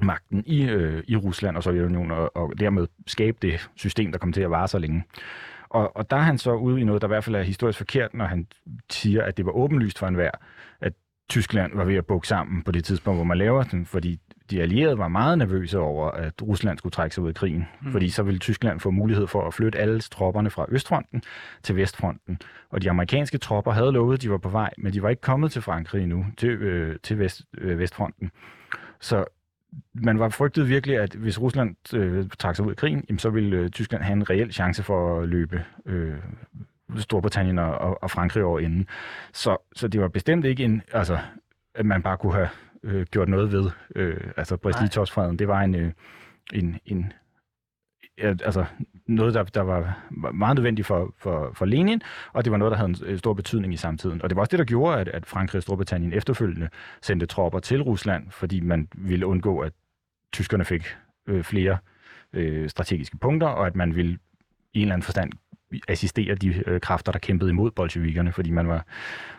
[0.00, 4.34] magten i, øh, i Rusland og Sovjetunionen, og, og dermed skabe det system, der kommer
[4.34, 5.04] til at vare så længe.
[5.68, 7.78] Og, og der er han så ude i noget, der i hvert fald er historisk
[7.78, 8.46] forkert, når han
[8.90, 10.30] siger, at det var åbenlyst for enhver,
[10.80, 10.92] at
[11.28, 14.20] Tyskland var ved at bukke sammen på det tidspunkt, hvor man laver den, fordi
[14.50, 17.92] de allierede var meget nervøse over, at Rusland skulle trække sig ud af krigen, mm.
[17.92, 21.22] fordi så ville Tyskland få mulighed for at flytte alle tropperne fra Østfronten
[21.62, 22.38] til Vestfronten.
[22.70, 25.22] Og de amerikanske tropper havde lovet, at de var på vej, men de var ikke
[25.22, 28.30] kommet til Frankrig endnu, til, øh, til Vest, øh, Vestfronten.
[29.00, 29.24] Så
[29.94, 33.30] man var frygtet virkelig, at hvis Rusland øh, trak sig ud af krigen, jamen, så
[33.30, 36.16] ville øh, Tyskland have en reel chance for at løbe øh,
[36.98, 38.86] Storbritannien og, og, og Frankrig over inden.
[39.32, 41.18] Så, så det var bestemt ikke en, altså,
[41.74, 42.48] at man bare kunne have
[42.82, 43.70] øh, gjort noget ved.
[43.96, 45.92] Øh, altså Brest-Litovsk-freden, det var en, øh,
[46.52, 47.12] en, en
[48.18, 48.64] ja, altså
[49.06, 52.76] noget, der, der var meget nødvendigt for, for, for Lenin, og det var noget, der
[52.76, 54.22] havde en øh, stor betydning i samtiden.
[54.22, 56.68] Og det var også det, der gjorde, at, at Frankrig og Storbritannien efterfølgende
[57.02, 59.72] sendte tropper til Rusland, fordi man ville undgå, at
[60.32, 61.78] tyskerne fik øh, flere
[62.32, 64.18] øh, strategiske punkter, og at man ville
[64.74, 65.32] i en eller anden forstand
[65.88, 68.86] assistere de øh, kræfter, der kæmpede imod bolsjevikerne, fordi man var,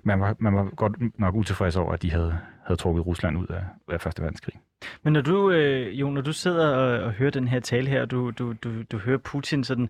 [0.04, 3.48] man, var, man var godt nok utilfreds over, at de havde, havde trukket Rusland ud
[3.48, 3.64] af,
[3.94, 4.56] af Første Verdenskrig.
[5.04, 8.02] Men når du, øh, jo, når du sidder og, og hører den her tale her,
[8.02, 9.90] og du, du, du, du hører Putin sådan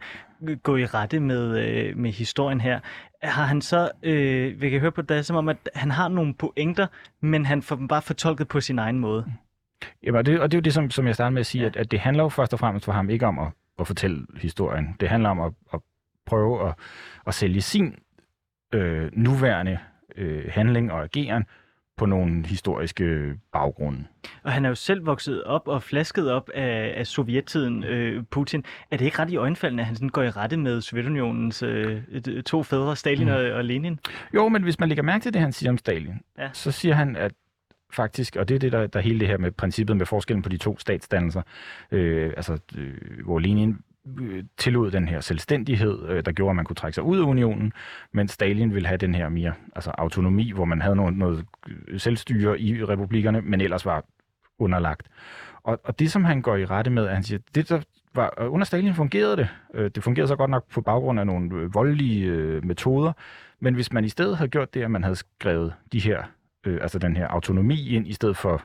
[0.63, 2.79] gå i rette med, øh, med historien her,
[3.23, 6.33] har han så, øh, vi kan høre på det, som om, at han har nogle
[6.33, 6.88] pointer,
[7.21, 9.25] men han får dem bare fortolket på sin egen måde.
[10.03, 11.61] Jamen, og, det, og det er jo det, som, som jeg startede med at sige,
[11.61, 11.65] Ja.
[11.65, 11.69] ja.
[11.69, 13.47] at, at det handler jo først og fremmest for ham ikke om at,
[13.79, 14.95] at fortælle historien.
[14.99, 15.79] Det handler om at, at
[16.26, 16.73] prøve at,
[17.28, 17.95] at sælge sin
[18.73, 19.78] øh, nuværende
[20.17, 21.45] øh, handling og ageren
[21.97, 24.03] på nogle historiske baggrunde.
[24.43, 28.63] Og han er jo selv vokset op og flasket op af, af sovjettiden, øh, Putin.
[28.91, 32.01] Er det ikke ret i øjenfaldene, at han sådan går i rette med Sovjetunionens øh,
[32.45, 33.34] to fædre, Stalin Mm.
[33.34, 33.99] og, og Lenin?
[34.34, 36.49] Jo, men hvis man lægger mærke til det, han siger om Stalin, Ja.
[36.53, 37.32] så siger han, at
[37.93, 40.41] faktisk, og det er det, der, der er hele det her med princippet med forskellen
[40.41, 41.41] på de to statsdannelser,
[41.91, 42.93] øh, altså øh,
[43.26, 43.78] hvor Lenin
[44.22, 47.24] Øh, tillod den her selvstændighed, øh, der gjorde, at man kunne trække sig ud af
[47.24, 47.74] unionen,
[48.12, 51.45] mens Stalin ville have den her mere altså autonomi, hvor man havde noget, noget
[51.88, 54.03] øh, selvstyre i republikkerne, men ellers var
[54.60, 55.08] underlagt.
[55.64, 57.82] Og, og det, som han går i rette med, at han siger, det der
[58.16, 59.49] var, under Stalin fungerede det.
[59.95, 63.14] Det fungerede så godt nok på baggrund af nogle voldelige øh, metoder,
[63.60, 66.24] men hvis man i stedet havde gjort det, at man havde skrevet de her,
[66.66, 68.62] øh, altså den her autonomi ind, i stedet for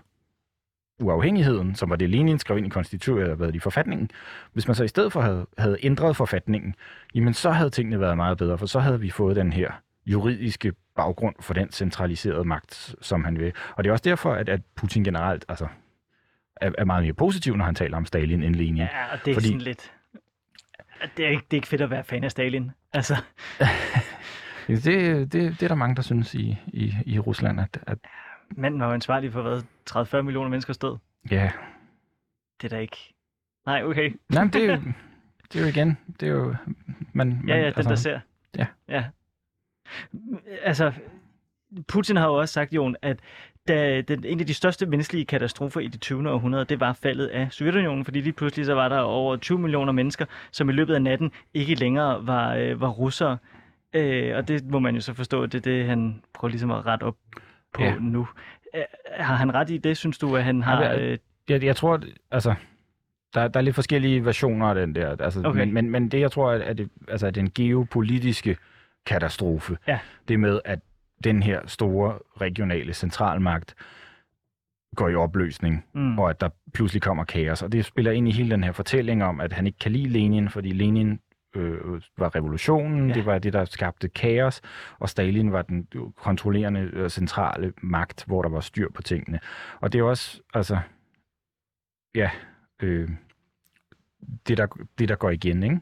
[1.01, 4.11] uafhængigheden, som var det Lenin skrev ind i konstitutionen, eller hvad i forfatningen,
[4.53, 6.74] hvis man så i stedet for havde, havde ændret forfatningen,
[7.14, 9.70] jamen så havde tingene været meget bedre, for så havde vi fået den her
[10.07, 13.53] juridiske baggrund for den centraliserede magt, som han vil.
[13.76, 15.66] Og det er også derfor, at, at Putin generelt altså,
[16.57, 18.76] er, er meget mere positiv, når han taler om Stalin end Lenin.
[18.76, 19.92] Ja, og det er Fordi- sådan lidt...
[21.16, 22.70] Det er, ikke, det er ikke fedt at være fan af Stalin.
[22.92, 23.16] Altså,
[24.68, 27.98] Det, det, det er der mange, der synes i, i, i Rusland, at, at
[28.51, 29.62] manden var jo ansvarlig for, hvad,
[30.20, 30.96] 30-40 millioner mennesker død.
[31.30, 31.53] ja,
[32.61, 33.14] Det er da ikke...
[33.66, 34.12] Nej, okay.
[34.28, 34.82] Nej, men det er jo,
[35.53, 36.55] det er jo igen, det er jo,
[37.12, 38.20] man, Ja, man, ja, den der ser.
[38.59, 38.66] Ja.
[38.88, 39.05] ja.
[40.62, 40.92] Altså,
[41.88, 43.20] Putin har jo også sagt, Jon, at
[43.68, 46.30] da den, en af de største menneskelige katastrofer i det 20.
[46.30, 49.92] århundrede, det var faldet af Sovjetunionen, fordi lige pludselig så var der over 20 millioner
[49.92, 53.38] mennesker, som i løbet af natten ikke længere var, øh, var russere.
[53.94, 56.86] Øh, og det må man jo så forstå, det er det, han prøver ligesom at
[56.86, 57.16] rette op
[57.74, 57.94] på Ja.
[58.00, 58.28] nu.
[59.16, 60.82] Har han ret i det, synes du, at han har...
[60.82, 61.18] Ja, Øh,
[61.48, 62.54] jeg, jeg tror, at, altså,
[63.34, 65.16] der, der er lidt forskellige versioner af den der.
[65.20, 65.58] Altså, Okay.
[65.58, 68.56] men, men, men det, jeg tror, er, det, altså, er den geopolitiske
[69.06, 69.76] katastrofe.
[69.88, 69.98] Ja.
[70.28, 70.78] Det med, at
[71.24, 73.74] den her store regionale centralmagt
[74.96, 77.62] går i opløsning, mm, og at der pludselig kommer kaos.
[77.62, 80.08] Og det spiller ind i hele den her fortælling om, at han ikke kan lide
[80.08, 81.20] Lenin, fordi Lenin
[81.57, 83.14] øh, var revolutionen, Ja.
[83.14, 84.61] det var det, der skabte kaos,
[84.98, 89.40] og Stalin var den kontrollerende øh, centrale magt, hvor der var styr på tingene.
[89.80, 90.78] Og det er også, altså,
[92.14, 92.30] ja,
[92.82, 93.11] øh,
[94.48, 94.66] det, der,
[94.98, 95.80] det, der går igen, ikke?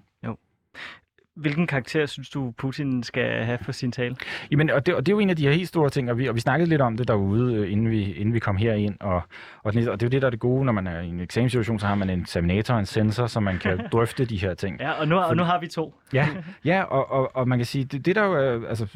[1.38, 4.16] Hvilken karakter synes du, Putin skal have for sin tale?
[4.50, 6.18] Jamen, og det, og det er jo en af de her helt store ting, og
[6.18, 8.96] vi, og vi snakkede lidt om det derude, øh, inden vi, inden vi kom herind,
[9.00, 9.22] og,
[9.62, 11.08] og, den, og det er jo det, der er det gode, når man er i
[11.08, 14.36] en eksamenssituation, så har man en examinator og en sensor, så man kan drøfte de
[14.36, 14.80] her ting.
[14.80, 15.94] Ja, og nu, og nu har vi to.
[16.12, 16.28] Ja,
[16.64, 18.86] ja og, og, og man kan sige, det, det der jo er, altså,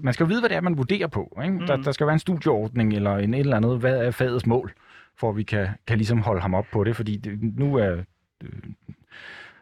[0.00, 1.38] man skal jo vide, hvad det er, man vurderer på.
[1.42, 1.54] Ikke?
[1.54, 1.66] Mm.
[1.66, 4.72] Der, der skal være en studieordning eller en et eller andet, hvad er fagets mål,
[5.16, 7.96] for at vi kan, kan ligesom holde ham op på det, fordi det, nu er...
[8.42, 8.50] Øh,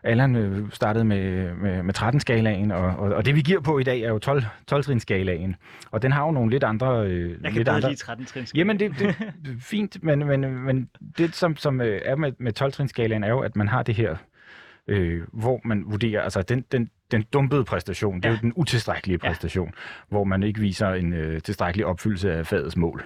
[0.06, 3.82] Allan øh, startede med, med, med 13-skalaen, og, og, og det vi giver på i
[3.82, 4.42] dag er jo 12,
[4.72, 5.56] 12-trin-skalaen.
[5.90, 7.06] Og den har jo nogle lidt andre...
[7.06, 8.46] Øh, Jeg kan lidt bedre andre lide 13 trin.
[8.54, 10.88] Jamen, det, det er fint, men, men, men
[11.18, 14.16] det, som, som øh, er med, med 12-trinskalaen, er jo, at man har det her,
[14.88, 18.34] øh, hvor man vurderer, altså den, den, den dumpede præstation, det er Ja.
[18.34, 19.28] jo den utilstrækkelige Ja.
[19.28, 19.72] præstation,
[20.08, 23.04] hvor man ikke viser en øh, tilstrækkelig opfyldelse af fagets mål.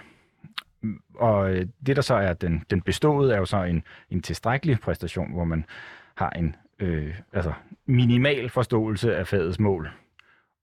[0.82, 4.22] Mm, Og øh, det, der så er den, den beståede, er jo så en, en
[4.22, 5.64] tilstrækkelig præstation, hvor man
[6.14, 7.52] har en øh, altså
[7.86, 9.90] minimal forståelse af fagets mål.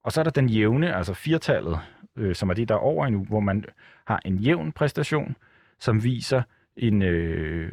[0.03, 1.79] Og så er der den jævne, altså firtallet,
[2.15, 3.65] øh, som er det, der er over endnu, hvor man
[4.07, 5.35] har en jævn præstation,
[5.79, 6.41] som viser
[6.77, 7.71] en, øh,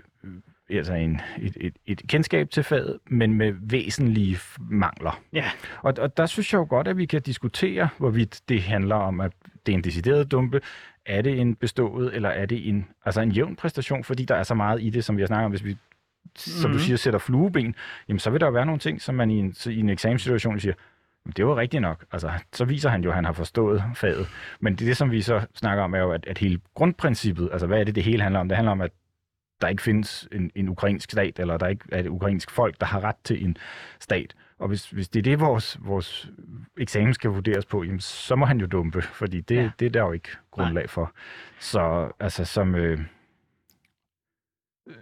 [0.71, 5.23] altså en, et, et, et kendskab til faget, men med væsentlige mangler.
[5.33, 5.45] Ja.
[5.83, 9.21] Og, og der synes jeg jo godt, at vi kan diskutere, hvorvidt det handler om,
[9.21, 9.33] at
[9.67, 10.61] det er en decideret dumpe,
[11.07, 14.43] er det en bestået, eller er det en, altså en jævn præstation, fordi der er
[14.43, 15.77] så meget i det, som vi har snakket om, hvis vi
[16.37, 16.79] som Mhm.
[16.79, 17.75] du siger, sætter flueben,
[18.09, 20.61] jamen så vil der jo være nogle ting, som man i en, i en eksamenssituation
[20.61, 20.75] siger,
[21.25, 22.05] "Men det var rigtigt nok.
[22.13, 24.27] Altså, så viser han jo, at han har forstået faget.
[24.61, 27.67] Men det, det som vi så snakker om, er jo, at, at hele grundprincippet, altså
[27.67, 28.49] hvad er det, det hele handler om?
[28.49, 28.91] Det handler om, at
[29.61, 32.87] der ikke findes en, en ukrainsk stat, eller der ikke er et ukrainsk folk, der
[32.87, 33.57] har ret til en
[34.01, 34.35] stat.
[34.59, 36.31] Og hvis, hvis det er det, vores, vores
[36.79, 39.71] eksamen skal vurderes på, jamen, så må han jo dumpe, fordi det, ja.
[39.79, 41.13] det er der jo ikke grundlag for.
[41.61, 42.75] Så altså som...
[42.75, 42.99] Øh,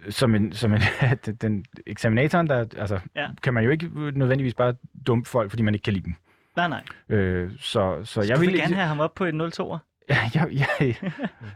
[0.09, 0.81] som en, som en
[1.25, 3.27] den- den eksaminatoren, der, altså, Ja.
[3.43, 4.73] kan man jo ikke nødvendigvis bare
[5.07, 6.13] dumpe folk, fordi man ikke kan lide dem.
[6.55, 6.83] Nej, nej.
[7.09, 9.77] Øh, så, så Så jeg du vil vil gerne have ham op på et 0-2'er?
[10.09, 10.45] Ja, ja,
[10.81, 10.95] ja,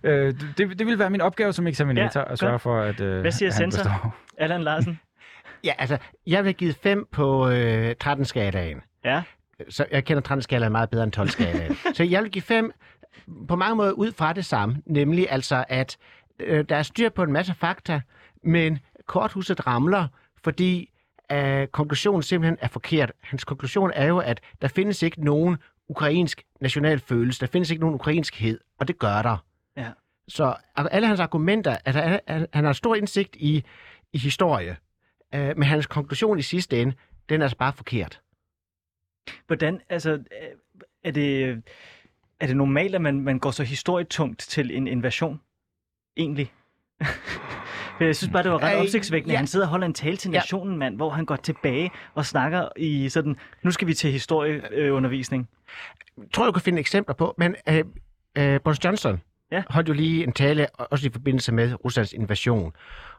[0.03, 3.21] øh, det, det vil være min opgave som eksaminator Ja, at sørge for, at øh,
[3.21, 4.15] Hvad siger han består.
[4.37, 4.99] Allan Larsen?
[5.63, 5.97] Ja, altså,
[6.27, 8.81] jeg vil give 5 på øh, 13-skalaen.
[9.05, 9.21] Ja.
[9.69, 11.93] Så jeg kender 13-skalaen meget bedre end 12-skalaen.
[11.93, 12.71] så jeg vil give 5
[13.47, 15.97] på mange måder ud fra det samme, nemlig altså, at
[16.39, 18.01] øh, der er styr på en masse fakta,
[18.43, 20.07] men korthuset ramler,
[20.43, 20.89] fordi
[21.31, 23.11] øh, konklusionen simpelthen er forkert.
[23.21, 25.57] Hans konklusion er jo, at der findes ikke nogen
[25.89, 29.37] ukrainsk national følelse, der findes ikke nogen ukrainskhed, og det gør der.
[29.77, 29.91] Ja.
[30.27, 32.19] Så alle hans argumenter, altså,
[32.53, 33.63] han har stor indsigt i,
[34.13, 34.77] i historie,
[35.35, 36.93] øh, men hans konklusion i sidste ende,
[37.29, 38.21] den er altså bare forkert.
[39.47, 40.19] Hvordan, altså, øh,
[41.03, 41.63] er det,
[42.39, 45.41] er det normalt, at man, man går så historietungt til en invasion?
[46.17, 46.53] Egentlig?
[47.97, 49.33] For Jeg synes bare, det var ret Øh, opsigtsvækkende.
[49.33, 49.37] ja.
[49.37, 50.37] Han sidder og holder en tale til Ja.
[50.37, 55.47] nationen, mand, hvor han går tilbage og snakker i sådan, nu skal vi til historieundervisning.
[56.17, 57.83] Jeg tror, du kan finde eksempler på, men øh,
[58.37, 59.21] øh, Boris Johnson,
[59.51, 59.63] Ja.
[59.69, 62.73] holdt jo lige en tale, også i forbindelse med Ruslands invasion.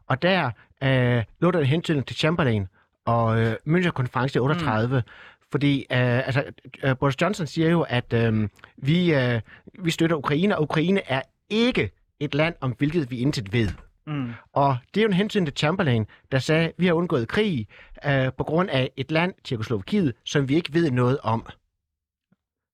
[0.07, 0.51] Og der
[0.83, 2.67] øh, lå der en hentydning til Chamberlain
[3.07, 5.03] og øh, München-konferencen i 38, mm.
[5.51, 5.87] fordi øh,
[6.27, 6.45] altså,
[6.83, 9.41] øh, Boris Johnson siger jo, at øh, vi, øh,
[9.79, 13.69] vi støtter Ukraine, og Ukraine er ikke et land, om hvilket vi intet ved.
[14.09, 14.33] Mm.
[14.53, 17.69] Og det er jo en hensyn til Chamberlain, der sagde, at vi har undgået krig
[18.07, 21.47] øh, på grund af et land, Tjekoslovakiet, som vi ikke ved noget om.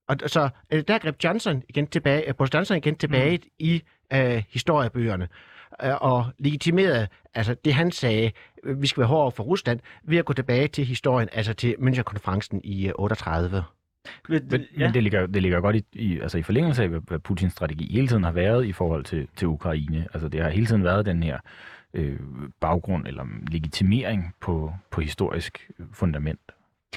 [0.08, 3.50] Og så øh, der greb Johnson igen tilbage, øh, Boris Johnson igen tilbage mm.
[3.58, 3.82] i
[4.12, 5.28] øh, historiebøgerne
[5.82, 8.32] øh, og legitimerede altså det, han sagde,
[8.64, 11.74] øh, vi skal være hårdere for Rusland, ved at gå tilbage til historien, altså til
[11.78, 13.64] München-konferencen i øh, 38.
[14.28, 14.86] Men, Men, ja.
[14.86, 17.52] men det, ligger, det ligger godt i, i, altså i forlængelse af, hvad, hvad Putins
[17.52, 20.06] strategi hele tiden har været i forhold til, til Ukraine.
[20.14, 21.38] Altså det har hele tiden været den her
[21.94, 22.18] øh,
[22.60, 26.40] baggrund eller legitimering på, på historisk fundament.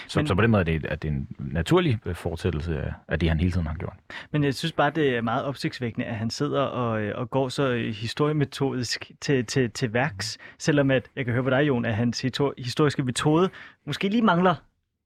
[0.08, 2.94] Så, Men- så på den måde er det, at det er en naturlig fortsættelse af,
[3.08, 3.94] af det, han hele tiden har gjort.
[4.32, 7.50] Men jeg synes bare, det er meget opsigtsvækkende, at han sidder og, øh, og går
[7.50, 11.86] så øh, historiemetodisk til, til, til værks, selvom at, jeg kan høre på dig, Jon,
[11.86, 13.50] at hans histor- historiske metode
[13.86, 14.56] måske lige mangler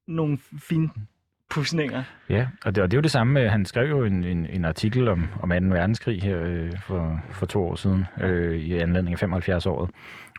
[0.08, 0.90] nogle fine
[1.52, 2.04] pudsninger.
[2.30, 3.50] Ja, og det, og det er jo det samme.
[3.50, 5.56] Han skrev jo en, en, en artikel om, om 2.
[5.56, 9.90] verdenskrig her øh, for, for to år siden, øh, i anledning af 75-året.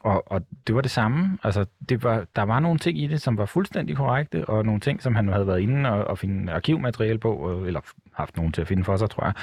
[0.02, 1.38] Og, og det var det samme.
[1.44, 4.80] Altså, det var, der var nogle ting i det, som var fuldstændig korrekte, og nogle
[4.80, 7.80] ting, som han havde været inde og, og finde arkivmateriale på, eller
[8.12, 9.34] haft nogen til at finde for sig, tror jeg,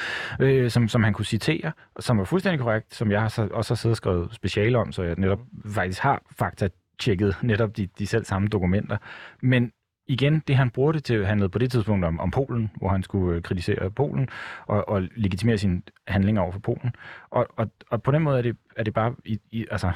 [0.48, 3.48] øh, som, som han kunne citere, og som var fuldstændig korrekt, som jeg har så,
[3.52, 5.40] også har siddet og skrevet speciale om, så jeg netop
[5.74, 8.98] faktisk har fakta tjekket netop de, de selv samme dokumenter.
[9.42, 9.72] Men
[10.10, 13.04] igen, det han bruger det til, handlede på det tidspunkt om, om Polen, hvor han
[13.04, 14.30] skulle øh, kritisere Polen
[14.68, 16.96] og, og legitimere sine handlinger over for Polen.
[17.30, 19.92] Og, og, og på den måde er det, er det bare, i, i, altså,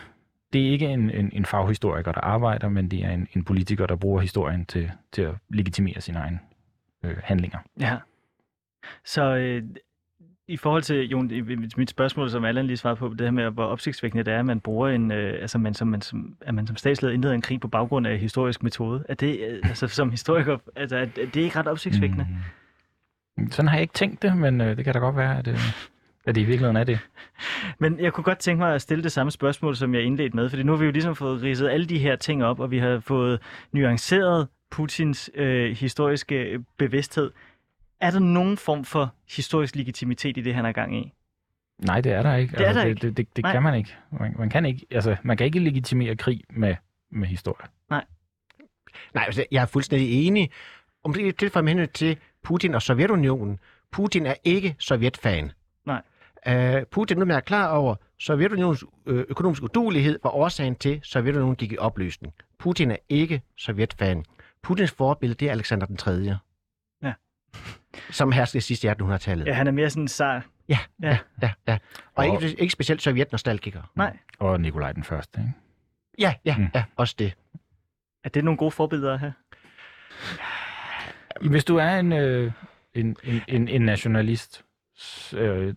[0.53, 3.85] det er ikke en, en, en faghistoriker, der arbejder, men det er en, en politiker,
[3.85, 6.39] der bruger historien til, til at legitimere sine egne
[7.03, 7.59] øh, handlinger.
[7.79, 7.97] Ja.
[9.05, 9.63] Så øh,
[10.53, 11.31] i forhold til, Jon,
[11.77, 14.45] mit spørgsmål, som Allan lige svarede på, det her med, hvor opsigtsvækkende det er, at
[14.45, 17.41] man bruger en, øh, altså man som, man som, at man som statsleder indleder en
[17.41, 19.03] krig på baggrund af historisk metode.
[19.09, 22.27] Er det, øh, altså som historiker, altså er det ikke ret opsigtsvækkende?
[23.37, 23.51] Mm.
[23.51, 25.59] Sådan har jeg ikke tænkt det, men øh, det kan da godt være, at, øh,
[26.25, 26.99] at det i virkeligheden er det.
[27.79, 30.49] Men jeg kunne godt tænke mig at stille det samme spørgsmål, som jeg indledte med,
[30.49, 32.77] fordi nu har vi jo ligesom fået ridset alle de her ting op, og vi
[32.77, 33.39] har fået
[33.71, 37.31] nuanceret Putins øh, historiske bevidsthed.
[38.03, 41.13] Er der nogen form for historisk legitimitet i det, han er gang i?
[41.85, 42.51] Nej, det er der ikke.
[42.51, 43.07] Det er altså, der det, ikke.
[43.07, 43.51] Det, det, det Nej.
[43.51, 43.95] kan man ikke.
[44.11, 44.85] Man, man, kan ikke.
[44.91, 46.75] Altså, man kan ikke legitimere krig med,
[47.11, 47.67] med historie.
[47.89, 48.05] Nej,
[49.15, 50.51] altså, jeg er fuldstændig enig.
[51.03, 53.59] Om det er tilføjet med til Putin og Sovjetunionen.
[53.91, 55.51] Putin er ikke sovjetfan.
[55.85, 56.01] Nej.
[56.47, 61.55] Uh, Putin er mere klar over, Sovjetunionens øh, økonomiske udulighed var årsagen til, at Sovjetunionen
[61.55, 62.33] gik i opløsning.
[62.59, 64.25] Putin er ikke sovjetfan.
[64.61, 66.11] Putins forbillede, det er Alexander den 3.
[66.11, 67.13] Ja.
[68.11, 69.47] Som herskede sidst i 1800-tallet.
[69.47, 70.45] Ja, han er mere sådan en sar.
[70.69, 71.07] ja, Ja.
[71.09, 71.49] ja, ja.
[71.67, 71.77] ja.
[72.15, 73.91] Og Og- ikke, ikke specielt sovjetnostalgiker.
[73.95, 74.17] Nej.
[74.39, 75.39] Og Nikolaj den Første.
[75.39, 75.51] Ikke?
[76.19, 76.67] Ja, ja, Mm.
[76.75, 77.33] ja, også det.
[78.23, 79.31] Er det nogle gode forbilleder her?
[81.49, 82.51] Hvis du er en, øh,
[82.93, 84.63] en, en, en, en nationalist,
[85.33, 85.73] øh,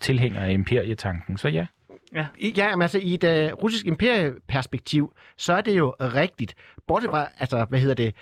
[0.00, 1.66] tilhænger af imperietanken, så ja.
[2.38, 6.54] I- Ja, men altså i et uh, russisk imperieperspektiv, så er det jo rigtigt.
[6.86, 8.14] Bortset fra, altså, hvad hedder det,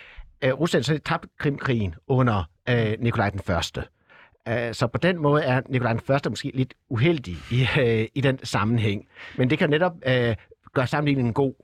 [0.45, 3.85] øh, Rusland så tabte Krimkrigen under øh, Nikolaj den Første.
[4.49, 8.21] Øh, så på den måde er Nikolaj den Første måske lidt uheldig i, øh, i
[8.21, 9.09] den sammenhæng.
[9.39, 10.37] Men det kan netop øh,
[10.75, 11.55] gøre sammenligningen god.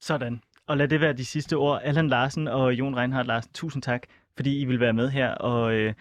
[0.00, 0.40] Sådan.
[0.66, 1.80] Og lad det være de sidste ord.
[1.84, 4.02] Allan Larsen og Jon Reinhardt Larsen, tusind tak,
[4.36, 5.94] fordi I vil være med her og øh,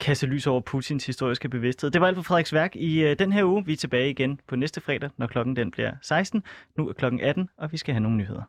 [0.00, 1.90] kaste lys over Putins historiske bevidsthed.
[1.90, 3.66] Det var alt for Frederiks værk i øh, den her uge.
[3.66, 6.42] Vi er tilbage igen på næste fredag, når klokken den bliver 16.
[6.78, 8.42] Nu er klokken 18, og vi skal have nogle nyheder.